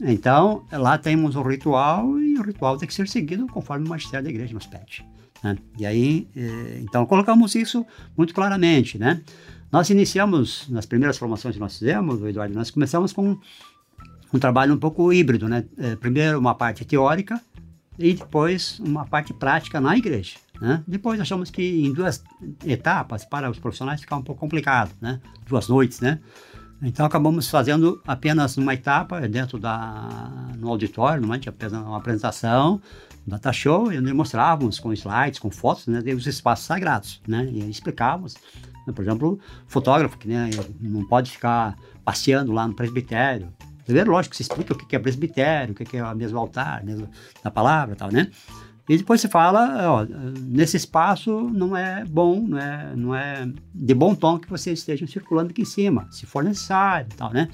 [0.00, 4.24] Então, lá temos o ritual e o ritual tem que ser seguido conforme o magistério
[4.24, 5.06] da igreja nos pede.
[5.46, 5.56] Né?
[5.78, 9.22] E aí, eh, então, colocamos isso muito claramente, né?
[9.70, 13.38] Nós iniciamos, nas primeiras formações que nós fizemos, Eduardo, nós começamos com
[14.32, 15.64] um trabalho um pouco híbrido, né?
[15.78, 17.40] Eh, primeiro uma parte teórica
[17.96, 20.82] e depois uma parte prática na igreja, né?
[20.86, 22.24] Depois achamos que em duas
[22.64, 25.20] etapas, para os profissionais, ficar um pouco complicado, né?
[25.46, 26.18] Duas noites, né?
[26.82, 31.38] Então acabamos fazendo apenas uma etapa dentro da no auditório, numa,
[31.84, 32.80] uma apresentação,
[33.26, 37.68] data show, e onde mostrávamos com slides, com fotos, né, os espaços sagrados, né, e
[37.68, 38.34] explicávamos,
[38.86, 43.52] né, por exemplo, fotógrafo que né, não pode ficar passeando lá no presbitério.
[43.84, 47.08] Primeiro, lógico, você explica o que é presbitério, o que é o mesmo altar, mesmo
[47.42, 48.30] da palavra, tal, né?
[48.88, 50.06] E depois você fala, ó,
[50.40, 55.08] nesse espaço não é bom, não é, não é de bom tom que vocês estejam
[55.08, 57.48] circulando aqui em cima, se for necessário, tal, né?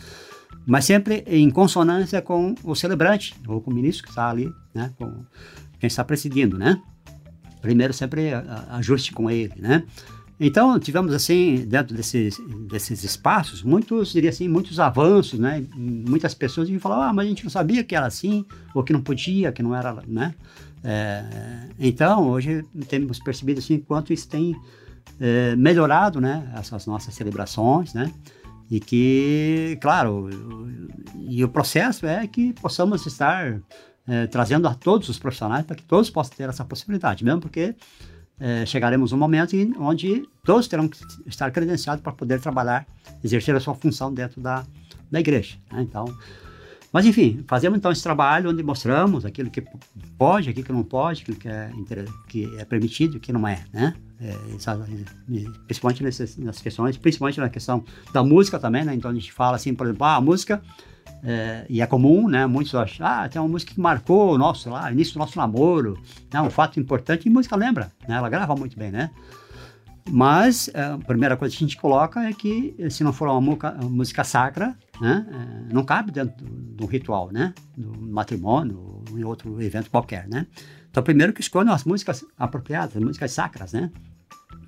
[0.66, 4.92] Mas sempre em consonância com o celebrante ou com o ministro que está ali, né?
[4.96, 5.24] Com,
[5.78, 6.80] quem está presidindo, né?
[7.60, 8.30] Primeiro sempre
[8.70, 9.84] ajuste com ele, né?
[10.38, 12.36] Então tivemos assim dentro desses,
[12.68, 15.64] desses espaços muitos diria assim muitos avanços, né?
[15.76, 18.44] Muitas pessoas iam falar, ah, mas a gente não sabia que era assim
[18.74, 20.34] ou que não podia, que não era, né?
[20.84, 21.24] É,
[21.78, 24.56] então hoje temos percebido assim quanto isso tem
[25.20, 26.50] é, melhorado, né?
[26.56, 28.12] Essas nossas celebrações, né?
[28.72, 30.30] E que, claro,
[31.28, 33.60] e o processo é que possamos estar
[34.08, 37.74] é, trazendo a todos os profissionais para que todos possam ter essa possibilidade, mesmo porque
[38.40, 42.86] é, chegaremos um momento em, onde todos terão que estar credenciados para poder trabalhar,
[43.22, 44.64] exercer a sua função dentro da,
[45.10, 45.58] da igreja.
[45.70, 45.82] Né?
[45.82, 46.06] Então,
[46.90, 49.62] mas enfim, fazemos então esse trabalho onde mostramos aquilo que
[50.16, 51.70] pode, aquilo que não pode, aquilo que é,
[52.26, 53.94] que é permitido e que não é, né?
[54.22, 54.36] É,
[55.66, 57.82] principalmente nessas, nessas questões, principalmente na questão
[58.12, 58.94] da música também, né?
[58.94, 60.62] Então a gente fala assim, por exemplo, ah, a música
[61.24, 62.46] é, e é comum, né?
[62.46, 65.98] Muitos acham, ah, tem uma música que marcou o nosso lá, início do nosso namoro,
[66.32, 66.40] né?
[66.40, 68.14] Um fato importante, e música lembra, né?
[68.14, 69.10] Ela grava muito bem, né?
[70.08, 73.72] Mas a primeira coisa que a gente coloca é que se não for uma música,
[73.80, 79.18] uma música sacra, né, é, não cabe dentro do, do, ritual, né, do matrimônio ou
[79.18, 80.46] em outro evento qualquer, né.
[80.90, 83.90] Então, primeiro que escolham as músicas apropriadas, as músicas sacras, né.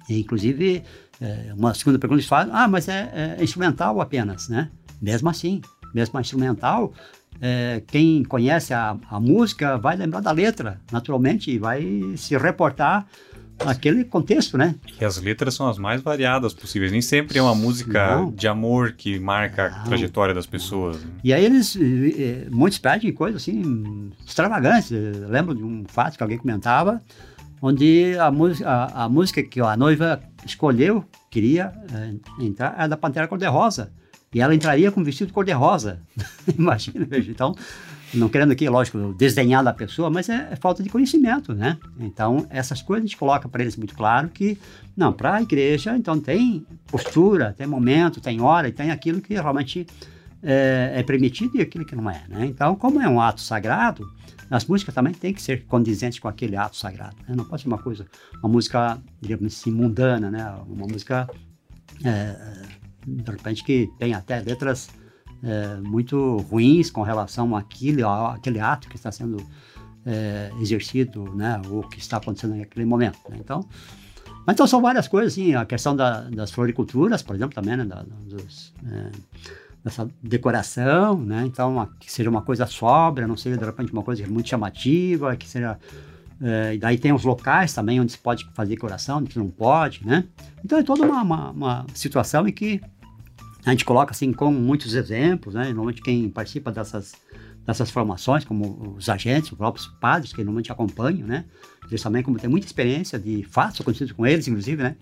[0.08, 0.82] E, inclusive,
[1.20, 4.70] é, uma segunda pergunta eles falam, ah, mas é, é, instrumental apenas, né.
[5.00, 5.60] Mesmo assim,
[5.94, 6.92] mesmo instrumental,
[7.40, 13.06] é, quem conhece a, a música vai lembrar da letra, naturalmente, e vai se reportar
[13.60, 14.74] aquele contexto, né?
[15.00, 16.90] E as letras são as mais variadas possíveis.
[16.90, 18.30] Nem sempre é uma música não.
[18.30, 19.78] de amor que marca não.
[19.78, 21.02] a trajetória das pessoas.
[21.02, 21.10] Né?
[21.22, 21.78] E aí eles,
[22.50, 24.90] muitos pedem coisas assim, extravagantes.
[24.90, 27.00] Eu lembro de um fato que alguém comentava,
[27.60, 32.96] onde a música, a, a música que a noiva escolheu, queria é, entrar, era da
[32.96, 33.92] Pantera Cor-de-Rosa.
[34.34, 36.00] E ela entraria com vestido cor-de-rosa.
[36.58, 37.30] Imagina, veja.
[37.30, 37.54] Então,
[38.12, 41.78] não querendo aqui, lógico, desdenhar da pessoa, mas é, é, falta de conhecimento, né?
[42.00, 44.58] Então, essas coisas a gente coloca para eles muito claro que,
[44.96, 49.34] não, para a igreja, então tem postura, tem momento, tem hora, e tem aquilo que
[49.34, 49.86] realmente
[50.42, 52.44] é, é, permitido e aquilo que não é, né?
[52.46, 54.08] Então, como é um ato sagrado,
[54.50, 57.35] as músicas também têm que ser condizentes com aquele ato sagrado, né?
[57.37, 58.07] Não pode ser uma coisa,
[58.42, 60.44] uma música, digamos assim, mundana, né?
[60.66, 61.28] Uma música,
[62.04, 62.62] é,
[63.07, 64.88] de repente, que tem até letras
[65.42, 69.44] é, muito ruins com relação àquele, àquele ato que está sendo
[70.07, 73.18] é, exercido, né, ou que está acontecendo naquele momento.
[73.28, 73.37] Né?
[73.40, 73.66] Então,
[74.48, 78.02] então são várias coisas, assim, a questão da, das floriculturas, por exemplo, também, né, da,
[78.02, 79.11] dos, é,
[79.84, 84.26] dessa decoração, né, então que seja uma coisa sóbria, não seja de repente uma coisa
[84.26, 85.78] muito chamativa, que seja
[86.42, 90.04] é, e daí tem os locais também onde se pode fazer decoração, onde não pode,
[90.04, 90.24] né?
[90.64, 92.80] Então é toda uma, uma, uma situação em que
[93.64, 95.66] a gente coloca assim como muitos exemplos, né?
[95.66, 97.12] Normalmente quem participa dessas,
[97.64, 101.44] dessas formações, como os agentes, os próprios padres, que normalmente acompanham, né?
[101.88, 104.96] Eles também, como tem muita experiência de fatos acontecidos com eles, inclusive, né?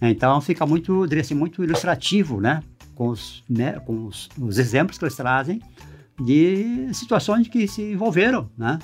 [0.00, 2.62] Então fica muito, diria assim, muito ilustrativo, né?
[2.96, 3.78] Com os, né?
[3.78, 5.62] Com os, os exemplos que eles trazem
[6.20, 8.78] de situações que se envolveram, né?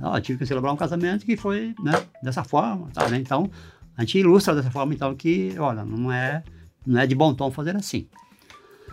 [0.00, 3.18] Eu tive que celebrar um casamento que foi né, dessa forma, tá, né?
[3.18, 3.50] Então,
[3.96, 6.42] a gente ilustra dessa forma, então, que, olha, não é,
[6.86, 8.06] não é de bom tom fazer assim.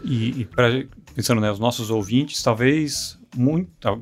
[0.03, 0.69] E, e pra,
[1.13, 3.97] pensando, né, os nossos ouvintes, talvez muito, a,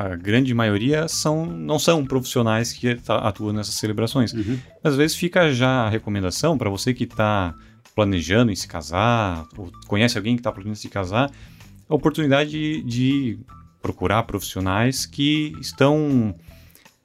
[0.00, 4.32] a grande maioria são, não são profissionais que atuam nessas celebrações.
[4.32, 4.58] Uhum.
[4.82, 7.54] Às vezes fica já a recomendação para você que está
[7.96, 11.32] planejando em se casar, ou conhece alguém que está planejando se casar,
[11.88, 13.38] a oportunidade de, de
[13.80, 16.34] procurar profissionais que estão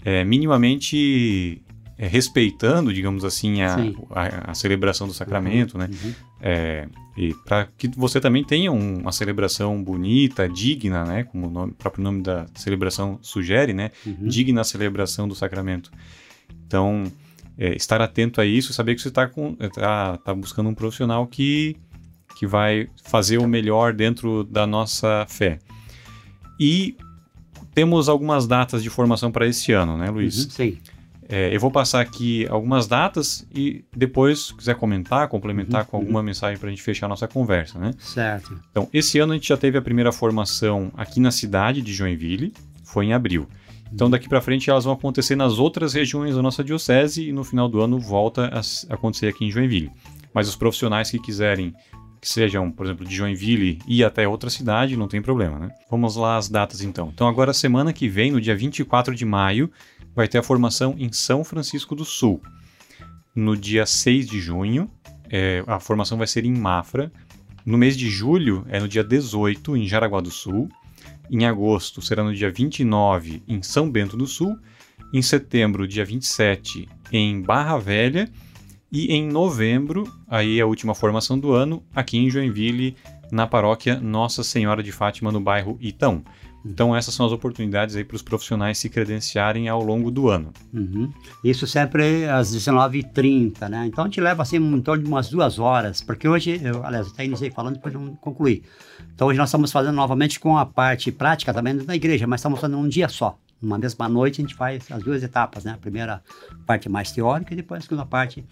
[0.04, 1.62] é, minimamente
[1.98, 3.78] é, respeitando, digamos assim, a,
[4.10, 5.90] a, a, celebração do sacramento, uhum, né?
[6.04, 6.14] Uhum.
[6.42, 11.24] É, e para que você também tenha um, uma celebração bonita, digna, né?
[11.24, 13.92] Como o, nome, o próprio nome da celebração sugere, né?
[14.06, 14.28] Uhum.
[14.28, 15.92] Digna celebração do sacramento.
[16.66, 17.04] Então,
[17.58, 19.30] é, estar atento a isso, saber que você está
[19.74, 21.76] tá, tá buscando um profissional que,
[22.36, 25.60] que vai fazer o melhor dentro da nossa fé.
[26.60, 26.96] E
[27.74, 30.46] temos algumas datas de formação para esse ano, né, Luiz?
[30.46, 30.78] Uhum, sim.
[31.32, 35.98] É, eu vou passar aqui algumas datas e depois, se quiser comentar, complementar uhum, com
[35.98, 36.26] alguma uhum.
[36.26, 37.94] mensagem para a gente fechar a nossa conversa, né?
[38.00, 38.60] Certo.
[38.70, 42.54] Então, esse ano a gente já teve a primeira formação aqui na cidade de Joinville,
[42.84, 43.48] foi em abril.
[43.94, 47.44] Então, daqui para frente, elas vão acontecer nas outras regiões da nossa diocese e no
[47.44, 49.92] final do ano volta a acontecer aqui em Joinville.
[50.34, 51.74] Mas os profissionais que quiserem
[52.22, 55.70] que sejam, por exemplo, de Joinville e até outra cidade, não tem problema, né?
[55.90, 57.10] Vamos lá as datas então.
[57.12, 59.72] Então, agora semana que vem, no dia 24 de maio,
[60.16, 62.40] vai ter a formação em São Francisco do Sul.
[63.36, 64.88] No dia 6 de junho,
[65.30, 67.12] é, a formação vai ser em Mafra.
[67.66, 70.70] No mês de julho, é no dia 18, em Jaraguá do Sul.
[71.30, 74.58] Em agosto, será no dia 29, em São Bento do Sul.
[75.14, 78.30] Em setembro, dia 27, em Barra Velha.
[78.92, 82.98] E em novembro, aí a última formação do ano, aqui em Joinville,
[83.32, 86.24] na paróquia Nossa Senhora de Fátima, no bairro Itão.
[86.66, 90.54] Então essas são as oportunidades aí para os profissionais se credenciarem ao longo do ano.
[90.74, 91.12] Uhum.
[91.44, 93.86] Isso sempre às 19h30, né?
[93.88, 97.08] Então a gente leva assim em torno de umas duas horas, porque hoje, eu, aliás,
[97.08, 98.64] até iniciei falando, depois não concluí.
[99.14, 102.60] Então hoje nós estamos fazendo novamente com a parte prática também da igreja, mas estamos
[102.60, 103.38] fazendo um dia só.
[103.62, 105.74] Uma mesma noite a gente faz as duas etapas, né?
[105.74, 106.24] A primeira
[106.66, 108.44] parte mais teórica e depois a segunda parte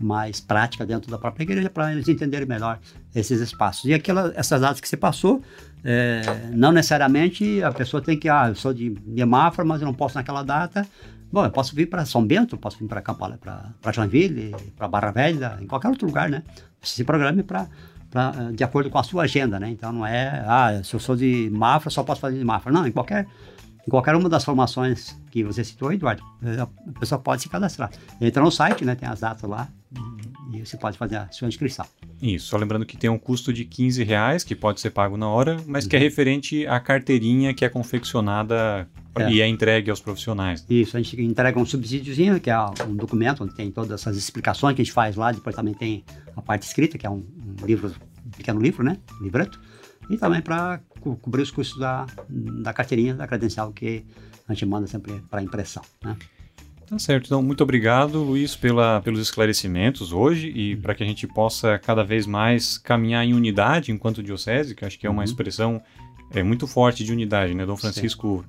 [0.00, 2.78] mais prática dentro da própria igreja para eles entenderem melhor
[3.14, 3.84] esses espaços.
[3.84, 5.42] E aquela, essas datas que você passou,
[5.84, 6.22] é,
[6.52, 8.94] não necessariamente a pessoa tem que, ah, eu sou de,
[9.26, 10.86] Mafra, mas eu não posso naquela data.
[11.32, 15.10] Bom, eu posso vir para São Bento, posso vir para Campala, para Joinville, para Barra
[15.10, 16.42] Velha, em qualquer outro lugar, né?
[16.80, 17.68] Você se programe para
[18.54, 19.68] de acordo com a sua agenda, né?
[19.68, 22.72] Então não é, ah, se eu sou de Mafra, só posso fazer de Mafra.
[22.72, 23.26] Não, em qualquer
[23.86, 26.22] em qualquer uma das formações que você citou, Eduardo,
[26.58, 27.90] a pessoa pode se cadastrar.
[28.20, 28.94] Entra no site, né?
[28.94, 29.68] Tem as datas lá
[30.52, 31.84] e você pode fazer a sua inscrição.
[32.20, 35.28] Isso, só lembrando que tem um custo de 15 reais, que pode ser pago na
[35.28, 35.90] hora, mas uhum.
[35.90, 36.04] que é uhum.
[36.04, 39.30] referente à carteirinha que é confeccionada é.
[39.30, 40.64] e é entregue aos profissionais.
[40.68, 44.74] Isso, a gente entrega um subsídiozinho, que é um documento onde tem todas essas explicações
[44.74, 46.04] que a gente faz lá, depois também tem
[46.36, 47.24] a parte escrita, que é um,
[47.60, 47.92] um livro,
[48.24, 48.98] um pequeno livro, né?
[49.20, 49.60] Um livreto.
[50.10, 54.04] E também para co cobrir os custos da, da carteirinha, da credencial que
[54.48, 56.16] a gente manda sempre para impressão, né?
[56.86, 57.26] Tá certo.
[57.26, 60.82] Então, muito obrigado, Luiz, pela, pelos esclarecimentos hoje e uhum.
[60.82, 64.98] para que a gente possa cada vez mais caminhar em unidade enquanto diocese, que acho
[64.98, 65.24] que é uma uhum.
[65.24, 65.82] expressão
[66.30, 67.64] é, muito forte de unidade, né?
[67.64, 68.44] Dom Francisco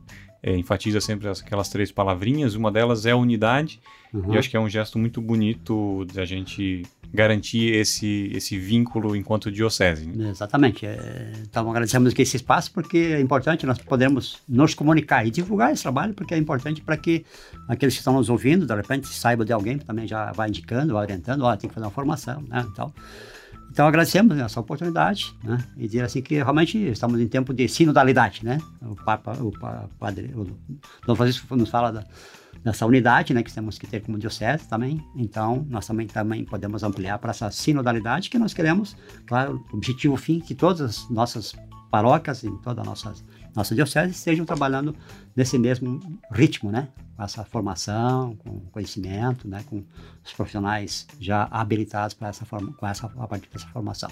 [0.45, 3.81] é, enfatiza sempre aquelas três palavrinhas, uma delas é a unidade,
[4.13, 4.35] uhum.
[4.35, 9.51] e acho que é um gesto muito bonito da gente garantir esse, esse vínculo enquanto
[9.51, 10.05] diocese.
[10.05, 10.29] Né?
[10.29, 10.85] Exatamente.
[10.85, 15.73] É, então, agradecemos aqui esse espaço porque é importante nós podermos nos comunicar e divulgar
[15.73, 17.25] esse trabalho, porque é importante para que
[17.67, 20.93] aqueles que estão nos ouvindo, de repente, saibam de alguém que também já vai indicando,
[20.93, 22.63] vai orientando, ó, tem que fazer uma formação, né?
[22.71, 22.93] Então,
[23.71, 25.63] então agradecemos essa oportunidade, né?
[25.75, 28.57] E dizer assim que realmente estamos em tempo de sinodalidade, né?
[28.81, 29.51] O Papa, o
[29.99, 30.47] Padre, o
[31.05, 32.05] Dom Francisco nos fala da,
[32.63, 33.43] dessa unidade, né?
[33.43, 35.03] Que temos que ter como diocese também.
[35.15, 38.95] Então nós também também podemos ampliar para essa sinodalidade que nós queremos,
[39.25, 41.53] claro, objetivo fim que todas as nossas
[41.91, 43.13] paróquias e toda a nossa,
[43.55, 44.95] nossa diocese estejam trabalhando
[45.35, 45.99] nesse mesmo
[46.31, 46.89] ritmo, né?
[47.15, 49.63] Com essa formação, com conhecimento, né?
[49.69, 49.83] Com
[50.23, 54.09] os profissionais já habilitados para essa forma, com essa a partir dessa formação.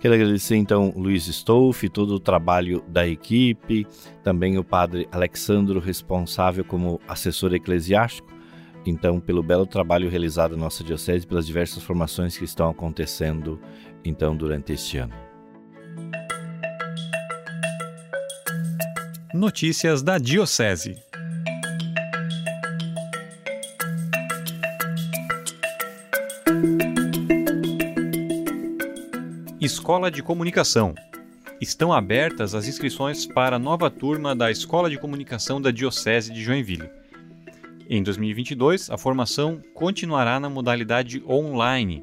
[0.00, 3.86] Quero agradecer então Luiz Stolf, todo o trabalho da equipe,
[4.24, 8.26] também o padre Alexandro, responsável como assessor eclesiástico,
[8.86, 13.60] então pelo belo trabalho realizado na nossa diocese, pelas diversas formações que estão acontecendo
[14.04, 15.14] então durante este ano.
[19.32, 20.98] Notícias da Diocese.
[29.60, 30.94] Escola de Comunicação.
[31.60, 36.42] Estão abertas as inscrições para a nova turma da Escola de Comunicação da Diocese de
[36.42, 36.90] Joinville.
[37.88, 42.02] Em 2022, a formação continuará na modalidade online.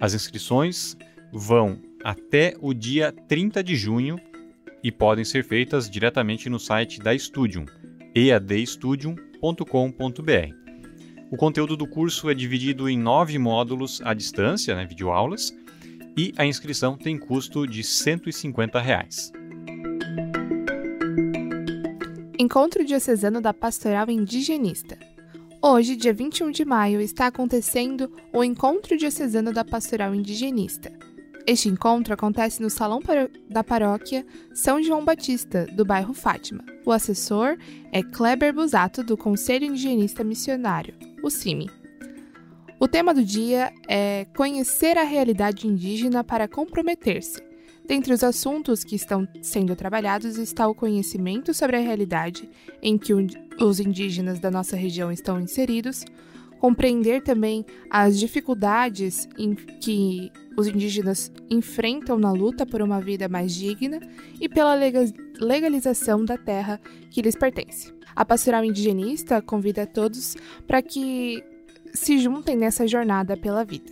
[0.00, 0.96] As inscrições
[1.32, 4.18] vão até o dia 30 de junho
[4.82, 7.66] e podem ser feitas diretamente no site da Studium,
[8.14, 10.54] eadstudium.com.br.
[11.30, 15.54] O conteúdo do curso é dividido em nove módulos à distância, né, videoaulas,
[16.16, 19.32] e a inscrição tem custo de 150 reais.
[22.38, 24.98] Encontro Diocesano da Pastoral Indigenista.
[25.62, 30.90] Hoje, dia 21 de maio, está acontecendo o Encontro Diocesano da Pastoral Indigenista.
[31.46, 33.00] Este encontro acontece no Salão
[33.48, 34.24] da Paróquia
[34.54, 36.64] São João Batista, do bairro Fátima.
[36.84, 37.56] O assessor
[37.92, 41.70] é Kleber Busato, do Conselho Indigenista Missionário, o CIMI.
[42.78, 47.42] O tema do dia é Conhecer a realidade indígena para comprometer-se.
[47.86, 52.48] Dentre os assuntos que estão sendo trabalhados está o conhecimento sobre a realidade
[52.80, 56.04] em que os indígenas da nossa região estão inseridos,
[56.60, 63.54] compreender também as dificuldades em que os indígenas enfrentam na luta por uma vida mais
[63.54, 63.98] digna
[64.38, 64.74] e pela
[65.40, 66.78] legalização da terra
[67.10, 67.92] que lhes pertence.
[68.14, 70.36] A Pastoral Indigenista convida a todos
[70.66, 71.42] para que
[71.94, 73.90] se juntem nessa jornada pela vida.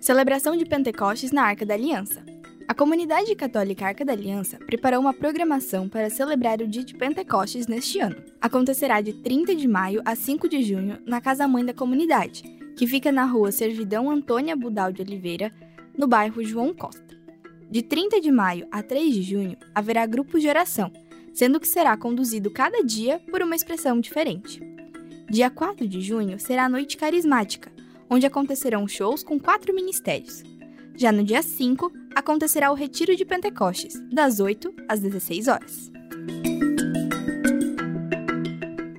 [0.00, 2.31] Celebração de Pentecostes na Arca da Aliança.
[2.72, 7.66] A comunidade católica Arca da Aliança preparou uma programação para celebrar o dia de Pentecostes
[7.66, 8.16] neste ano.
[8.40, 12.42] Acontecerá de 30 de maio a 5 de junho na Casa Mãe da Comunidade,
[12.74, 15.52] que fica na rua Servidão Antônia Budal de Oliveira,
[15.94, 17.14] no bairro João Costa.
[17.70, 20.90] De 30 de maio a 3 de junho haverá grupos de oração,
[21.34, 24.62] sendo que será conduzido cada dia por uma expressão diferente.
[25.28, 27.70] Dia 4 de junho será a Noite Carismática,
[28.08, 30.51] onde acontecerão shows com quatro ministérios.
[30.94, 35.90] Já no dia 5, acontecerá o Retiro de Pentecostes, das 8 às 16 horas.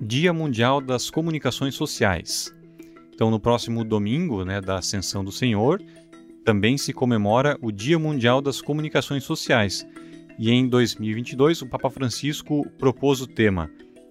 [0.02, 2.54] Dia Mundial das Comunicações Sociais.
[3.14, 5.82] Então, no próximo domingo, né, da Ascensão do Senhor,
[6.44, 9.88] também se comemora o Dia Mundial das Comunicações Sociais.
[10.40, 13.70] E em 2022, o Papa Francisco propôs o tema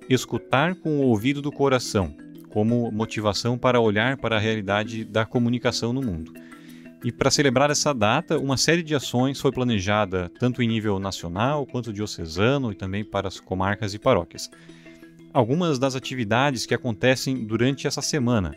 [0.08, 2.14] Escutar com o ouvido do coração,
[2.50, 6.32] como motivação para olhar para a realidade da comunicação no mundo.
[7.04, 11.66] E para celebrar essa data, uma série de ações foi planejada tanto em nível nacional
[11.66, 14.48] quanto diocesano e também para as comarcas e paróquias.
[15.32, 18.54] Algumas das atividades que acontecem durante essa semana.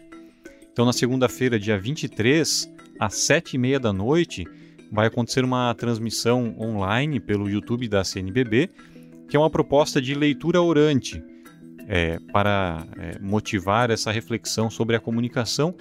[0.71, 4.45] Então, na segunda-feira, dia 23, às sete e meia da noite,
[4.91, 8.69] vai acontecer uma transmissão online pelo YouTube da CNBB,
[9.27, 11.23] que é uma proposta de leitura orante
[11.87, 15.73] é, para é, motivar essa reflexão sobre a comunicação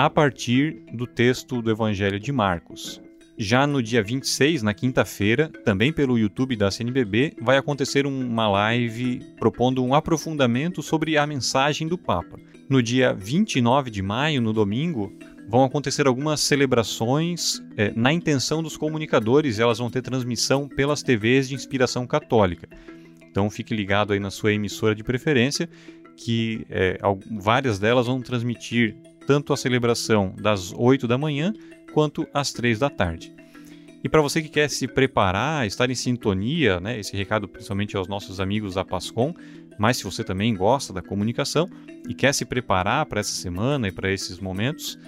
[0.00, 3.02] a partir do texto do Evangelho de Marcos.
[3.36, 9.20] Já no dia 26, na quinta-feira, também pelo YouTube da CNBB, vai acontecer uma live
[9.38, 12.38] propondo um aprofundamento sobre a mensagem do Papa.
[12.66, 15.12] No dia 29 de maio, no domingo,
[15.46, 21.46] vão acontecer algumas celebrações é, na intenção dos comunicadores, elas vão ter transmissão pelas TVs
[21.46, 22.66] de inspiração católica.
[23.30, 25.68] Então fique ligado aí na sua emissora de preferência,
[26.16, 26.98] que é,
[27.38, 28.96] várias delas vão transmitir
[29.30, 31.52] tanto a celebração das 8 da manhã
[31.94, 33.32] quanto às 3 da tarde.
[34.02, 38.08] E para você que quer se preparar, estar em sintonia, né, esse recado principalmente aos
[38.08, 39.32] nossos amigos da Pascom,
[39.78, 41.70] mas se você também gosta da comunicação
[42.08, 44.98] e quer se preparar para essa semana e para esses momentos,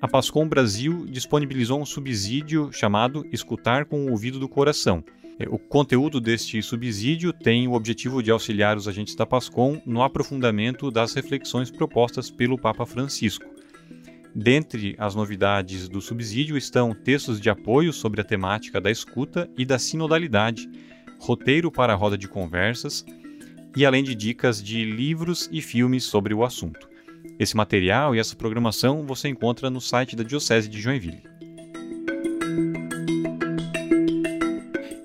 [0.00, 5.02] a Pascom Brasil disponibilizou um subsídio chamado Escutar com o Ouvido do Coração.
[5.40, 10.04] É, o conteúdo deste subsídio tem o objetivo de auxiliar os agentes da Pascom no
[10.04, 13.51] aprofundamento das reflexões propostas pelo Papa Francisco.
[14.34, 19.64] Dentre as novidades do subsídio estão textos de apoio sobre a temática da escuta e
[19.64, 20.70] da sinodalidade,
[21.20, 23.04] roteiro para a roda de conversas
[23.76, 26.88] e além de dicas de livros e filmes sobre o assunto.
[27.38, 31.22] Esse material e essa programação você encontra no site da Diocese de Joinville.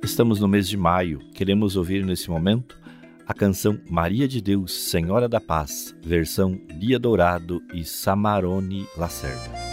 [0.02, 1.20] Estamos no mês de maio.
[1.34, 2.80] Queremos ouvir nesse momento
[3.28, 9.67] a canção Maria de Deus, Senhora da Paz, versão Dia Dourado e Samarone Lacerda.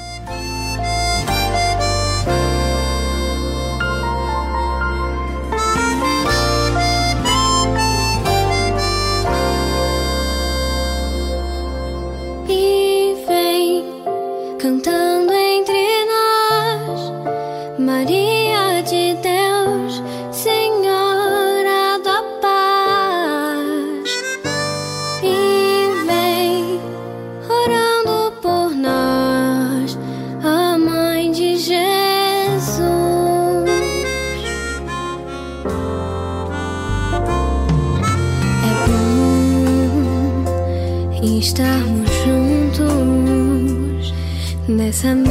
[44.69, 45.31] Nessa mesa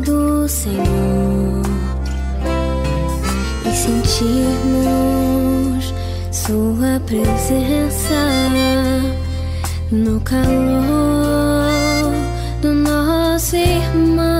[0.00, 1.62] do Senhor
[3.64, 4.82] e sentirmos
[6.30, 8.14] Sua presença
[9.90, 12.12] no calor
[12.60, 14.31] do nosso irmão.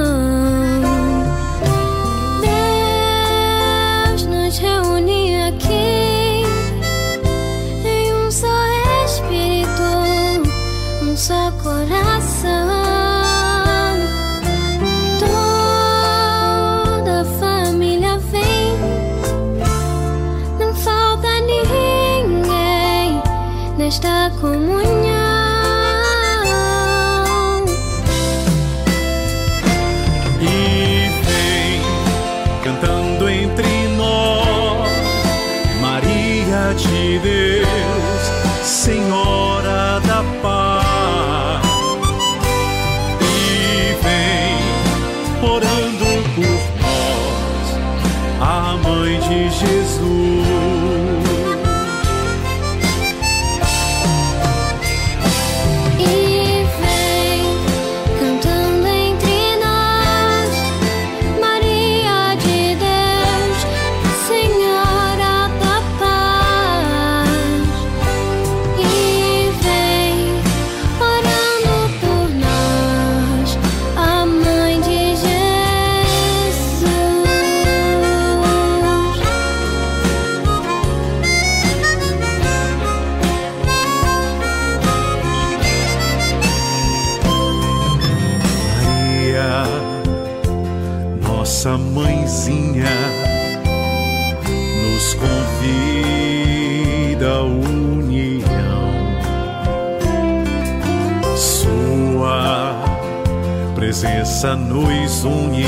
[104.42, 105.64] Presença nos une,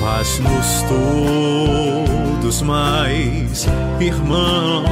[0.00, 0.84] faz-nos
[2.42, 3.66] todos mais
[3.98, 4.84] irmãos.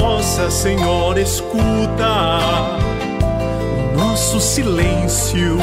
[0.00, 2.38] Nossa Senhora escuta
[3.96, 5.58] nosso silêncio,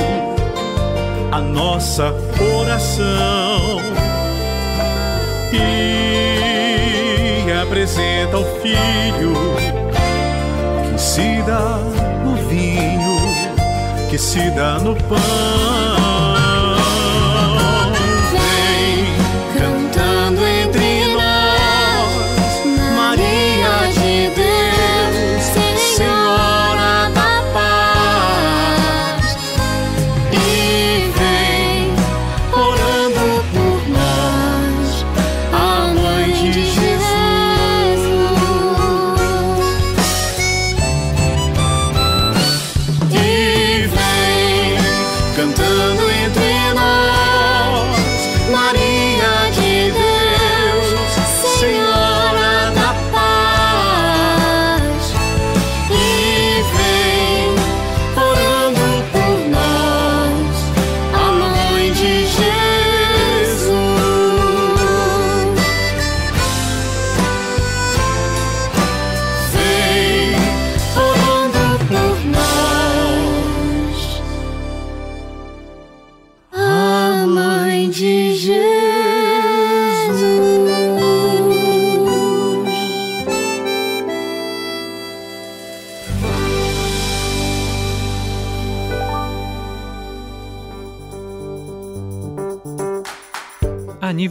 [1.31, 2.13] a nossa
[2.59, 3.79] oração
[5.53, 9.33] e apresenta o Filho
[10.91, 11.79] que se dá
[14.15, 16.04] que se dá no pão.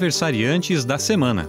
[0.05, 1.49] Aniversariantes da semana.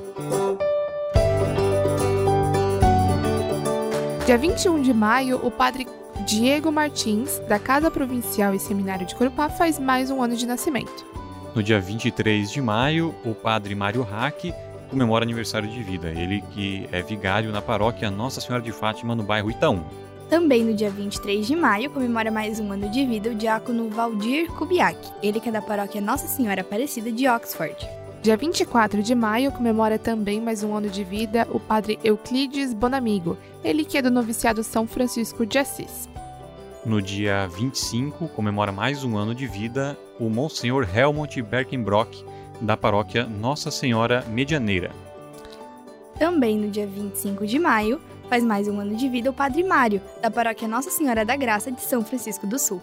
[4.26, 5.86] Dia 21 de maio, o padre
[6.26, 11.06] Diego Martins, da Casa Provincial e Seminário de Corupá, faz mais um ano de nascimento.
[11.54, 14.54] No dia 23 de maio, o padre Mário Hack
[14.90, 16.08] comemora aniversário de vida.
[16.12, 19.84] Ele que é vigário na paróquia Nossa Senhora de Fátima, no bairro Itaú.
[20.30, 24.48] Também no dia 23 de maio, comemora mais um ano de vida o diácono Valdir
[24.54, 28.05] Kubiak, ele que é da paróquia Nossa Senhora Aparecida de Oxford.
[28.26, 33.38] Dia 24 de maio comemora também mais um ano de vida o padre Euclides Bonamigo,
[33.64, 36.10] ele que é do noviciado São Francisco de Assis.
[36.84, 42.26] No dia 25, comemora mais um ano de vida o Monsenhor Helmut Berkenbrock,
[42.60, 44.90] da paróquia Nossa Senhora Medianeira.
[46.18, 50.02] Também no dia 25 de maio, faz mais um ano de vida o Padre Mário,
[50.20, 52.82] da paróquia Nossa Senhora da Graça de São Francisco do Sul.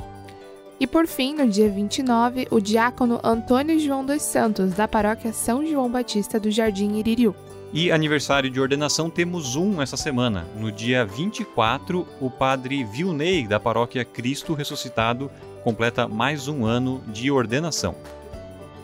[0.82, 5.64] E por fim, no dia 29, o diácono Antônio João dos Santos, da paróquia São
[5.64, 7.36] João Batista do Jardim Iririu.
[7.72, 10.44] E aniversário de ordenação temos um essa semana.
[10.58, 15.30] No dia 24, o padre Vilney, da paróquia Cristo Ressuscitado,
[15.62, 17.94] completa mais um ano de ordenação.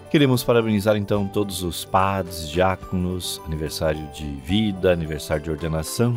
[0.09, 6.14] Queremos parabenizar então todos os padres, diáconos, aniversário de vida, aniversário de ordenação.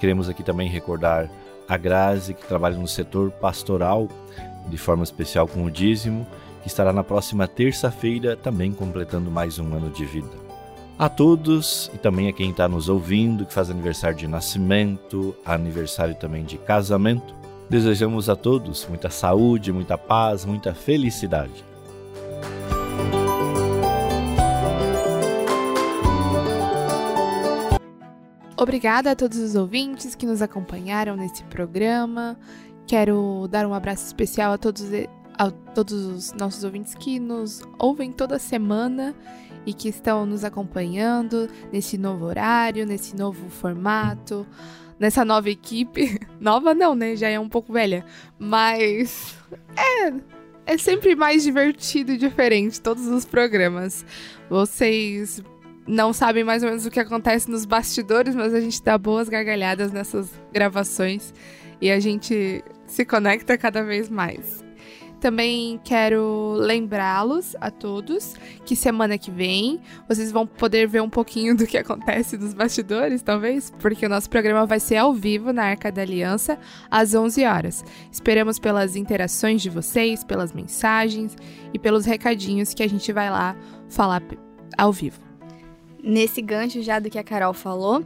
[0.00, 1.30] Queremos aqui também recordar
[1.68, 4.08] a Grazi, que trabalha no setor pastoral
[4.68, 6.26] de forma especial com o dízimo,
[6.62, 10.50] que estará na próxima terça-feira também completando mais um ano de vida.
[10.98, 16.14] A todos e também a quem está nos ouvindo, que faz aniversário de nascimento, aniversário
[16.14, 17.34] também de casamento,
[17.70, 21.64] desejamos a todos muita saúde, muita paz, muita felicidade.
[28.60, 32.36] Obrigada a todos os ouvintes que nos acompanharam nesse programa.
[32.90, 34.82] Quero dar um abraço especial a todos,
[35.38, 39.14] a todos os nossos ouvintes que nos ouvem toda semana
[39.64, 44.44] e que estão nos acompanhando nesse novo horário, nesse novo formato,
[44.98, 46.18] nessa nova equipe.
[46.40, 47.14] Nova não, né?
[47.14, 48.04] Já é um pouco velha.
[48.36, 49.36] Mas
[49.78, 50.12] é,
[50.66, 54.04] é sempre mais divertido e diferente todos os programas.
[54.48, 55.40] Vocês
[55.86, 59.28] não sabem mais ou menos o que acontece nos bastidores, mas a gente dá boas
[59.28, 61.32] gargalhadas nessas gravações
[61.80, 64.64] e a gente se conecta cada vez mais.
[65.20, 68.34] Também quero lembrá-los a todos
[68.64, 69.78] que semana que vem
[70.08, 74.30] vocês vão poder ver um pouquinho do que acontece nos bastidores, talvez, porque o nosso
[74.30, 76.58] programa vai ser ao vivo na Arca da Aliança
[76.90, 77.84] às 11 horas.
[78.10, 81.36] Esperamos pelas interações de vocês, pelas mensagens
[81.72, 83.54] e pelos recadinhos que a gente vai lá
[83.90, 84.22] falar
[84.76, 85.20] ao vivo.
[86.02, 88.02] Nesse gancho já do que a Carol falou,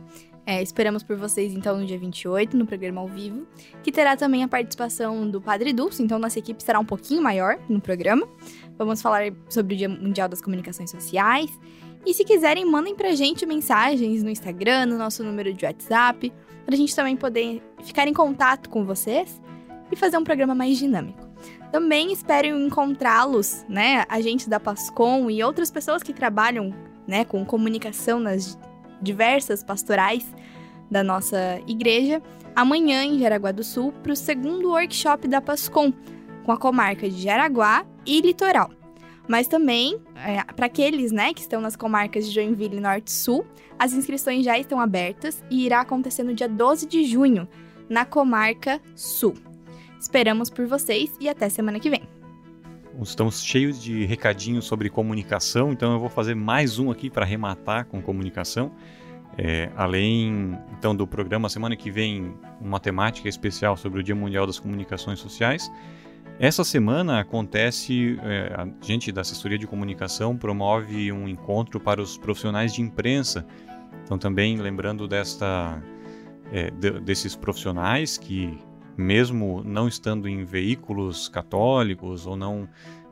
[0.47, 3.47] é, esperamos por vocês então no dia 28, no programa ao vivo,
[3.83, 7.59] que terá também a participação do Padre Dulce, então nossa equipe será um pouquinho maior
[7.69, 8.29] no programa.
[8.77, 11.51] Vamos falar sobre o Dia Mundial das Comunicações Sociais.
[12.05, 16.31] E se quiserem, mandem pra gente mensagens no Instagram, no nosso número de WhatsApp,
[16.67, 19.41] pra gente também poder ficar em contato com vocês
[19.91, 21.27] e fazer um programa mais dinâmico.
[21.73, 26.75] Também espero encontrá-los, né, agentes da Pascom e outras pessoas que trabalham
[27.07, 28.59] né, com comunicação nas
[29.05, 30.27] diversas pastorais
[30.91, 32.23] da nossa igreja,
[32.57, 35.93] amanhã em Jaraguá do Sul, para o segundo workshop da Pascom,
[36.45, 38.71] com a comarca de Jaraguá e Litoral.
[39.27, 43.47] Mas também, é, para aqueles né, que estão nas comarcas de Joinville Norte e Sul,
[43.79, 47.49] as inscrições já estão abertas e irá acontecer no dia 12 de junho,
[47.89, 49.35] na comarca Sul.
[49.99, 52.14] Esperamos por vocês e até semana que vem.
[53.03, 57.87] Estamos cheios de recadinhos sobre comunicação, então eu vou fazer mais um aqui para arrematar
[57.87, 58.73] com comunicação.
[59.37, 64.47] É, além então do programa semana que vem uma temática especial sobre o Dia Mundial
[64.47, 65.71] das Comunicações Sociais.
[66.39, 72.17] Essa semana acontece, é, a gente da assessoria de comunicação promove um encontro para os
[72.17, 73.45] profissionais de imprensa.
[74.05, 75.83] Então também lembrando desta
[76.53, 78.57] é, de, desses profissionais que
[78.97, 82.69] mesmo não estando em veículos católicos ou não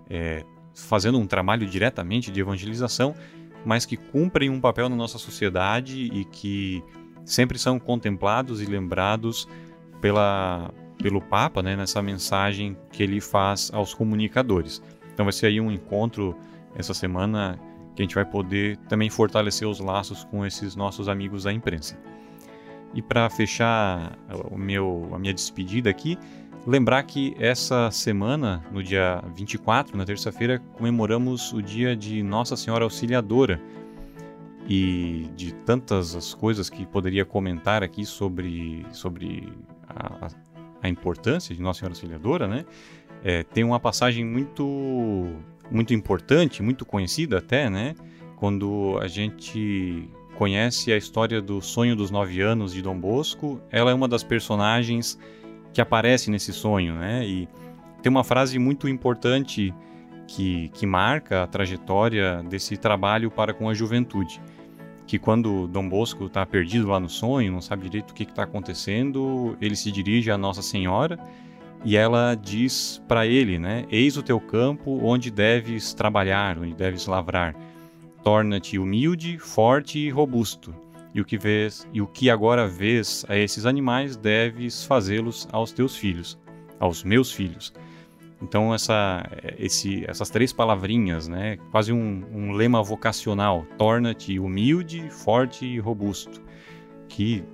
[0.09, 3.15] é, fazendo um trabalho diretamente de evangelização,
[3.65, 6.83] mas que cumprem um papel na nossa sociedade e que
[7.25, 9.49] sempre são contemplados e lembrados
[10.01, 14.83] pela, pelo Papa né, nessa mensagem que ele faz aos comunicadores.
[15.13, 16.37] Então vai ser aí um encontro
[16.75, 17.59] essa semana
[17.95, 21.99] que a gente vai poder também fortalecer os laços com esses nossos amigos da imprensa.
[22.95, 24.19] E para fechar
[24.51, 26.19] o meu, a minha despedida aqui,
[26.67, 32.85] lembrar que essa semana, no dia 24, na terça-feira, comemoramos o dia de Nossa Senhora
[32.85, 33.61] Auxiliadora.
[34.69, 39.53] E de tantas as coisas que poderia comentar aqui sobre, sobre
[39.89, 40.29] a,
[40.81, 42.65] a importância de Nossa Senhora Auxiliadora, né?
[43.25, 45.27] É, tem uma passagem muito,
[45.71, 47.95] muito importante, muito conhecida até, né?
[48.43, 50.11] quando a gente
[50.43, 54.25] conhece a história do sonho dos nove anos de Dom Bosco, ela é uma das
[54.25, 55.17] personagens
[55.73, 57.25] que aparece nesse sonho, né?
[57.25, 57.49] E
[58.03, 59.73] tem uma frase muito importante
[60.27, 64.43] que, que marca a trajetória desse trabalho para com a juventude.
[65.07, 68.43] Que quando Dom Bosco está perdido lá no sonho, não sabe direito o que está
[68.43, 71.21] acontecendo, ele se dirige a Nossa Senhora
[71.85, 73.85] e ela diz para ele, né?
[73.89, 77.55] Eis o teu campo onde deves trabalhar, onde deves lavrar.
[78.23, 80.75] Torna-te humilde, forte e robusto.
[81.15, 85.73] E o que vês, e o que agora vês a esses animais deves fazê-los aos
[85.73, 86.39] teus filhos,
[86.81, 87.73] aos meus filhos.
[88.41, 89.25] Então essa,
[89.59, 96.43] esse, essas três palavrinhas, né, quase um, um lema vocacional, torna-te humilde, forte e robusto,
[97.09, 97.45] que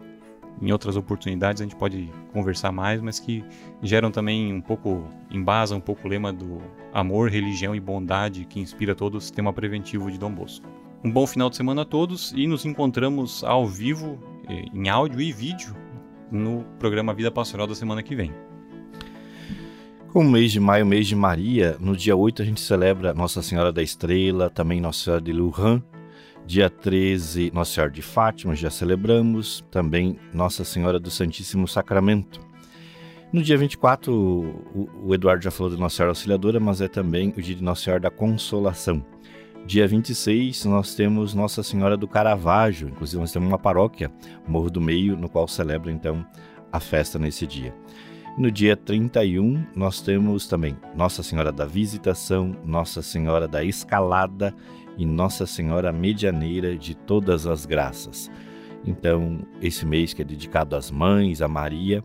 [0.63, 3.45] em outras oportunidades a gente pode conversar mais, mas que
[3.83, 6.61] geram também um pouco, embasam um pouco o lema do
[6.93, 10.67] amor, religião e bondade que inspira todo o sistema preventivo de Dom Bosco.
[11.05, 14.19] Um bom final de semana a todos e nos encontramos ao vivo,
[14.49, 15.77] eh, em áudio e vídeo,
[16.31, 18.33] no programa Vida Pastoral da semana que vem.
[20.13, 23.43] Com o mês de maio, mês de Maria, no dia 8 a gente celebra Nossa
[23.43, 25.83] Senhora da Estrela, também Nossa Senhora de Lujan.
[26.47, 29.63] Dia 13, Nossa Senhora de Fátima, já celebramos.
[29.71, 32.48] Também Nossa Senhora do Santíssimo Sacramento.
[33.31, 37.29] No dia 24, o, o Eduardo já falou de Nossa Senhora Auxiliadora, mas é também
[37.37, 39.05] o dia de Nossa Senhora da Consolação.
[39.67, 44.11] Dia 26, nós temos Nossa Senhora do Caravaggio, inclusive nós temos uma paróquia,
[44.47, 46.25] Morro do Meio, no qual celebra então
[46.73, 47.75] a festa nesse dia.
[48.39, 54.55] No dia 31, nós temos também Nossa Senhora da Visitação, Nossa Senhora da Escalada
[54.97, 58.31] e Nossa Senhora Medianeira de Todas as Graças.
[58.87, 62.03] Então, esse mês que é dedicado às mães, a Maria,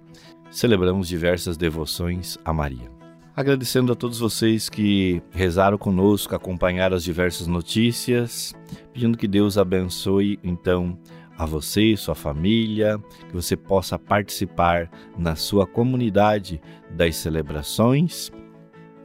[0.54, 2.92] celebramos diversas devoções a Maria.
[3.36, 8.54] Agradecendo a todos vocês que rezaram conosco, acompanharam as diversas notícias,
[8.94, 10.96] pedindo que Deus abençoe então
[11.36, 14.88] a você sua família, que você possa participar
[15.18, 18.32] na sua comunidade das celebrações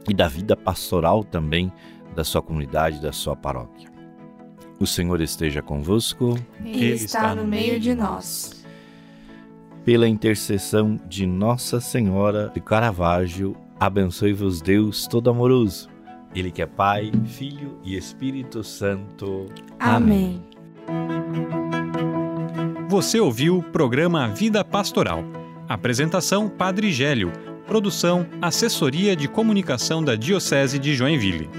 [0.07, 1.73] e da vida pastoral também
[2.15, 3.89] da sua comunidade, da sua paróquia.
[4.79, 6.37] O Senhor esteja convosco.
[6.63, 8.58] Ele está no meio de nós.
[9.83, 15.89] Pela intercessão de Nossa Senhora de Caravaggio, abençoe-vos Deus todo amoroso.
[16.35, 19.47] Ele que é Pai, Filho e Espírito Santo.
[19.79, 20.43] Amém.
[22.87, 25.23] Você ouviu o programa Vida Pastoral.
[25.67, 27.31] Apresentação Padre Gélio.
[27.65, 31.49] Produção Assessoria de Comunicação da Diocese de Joinville.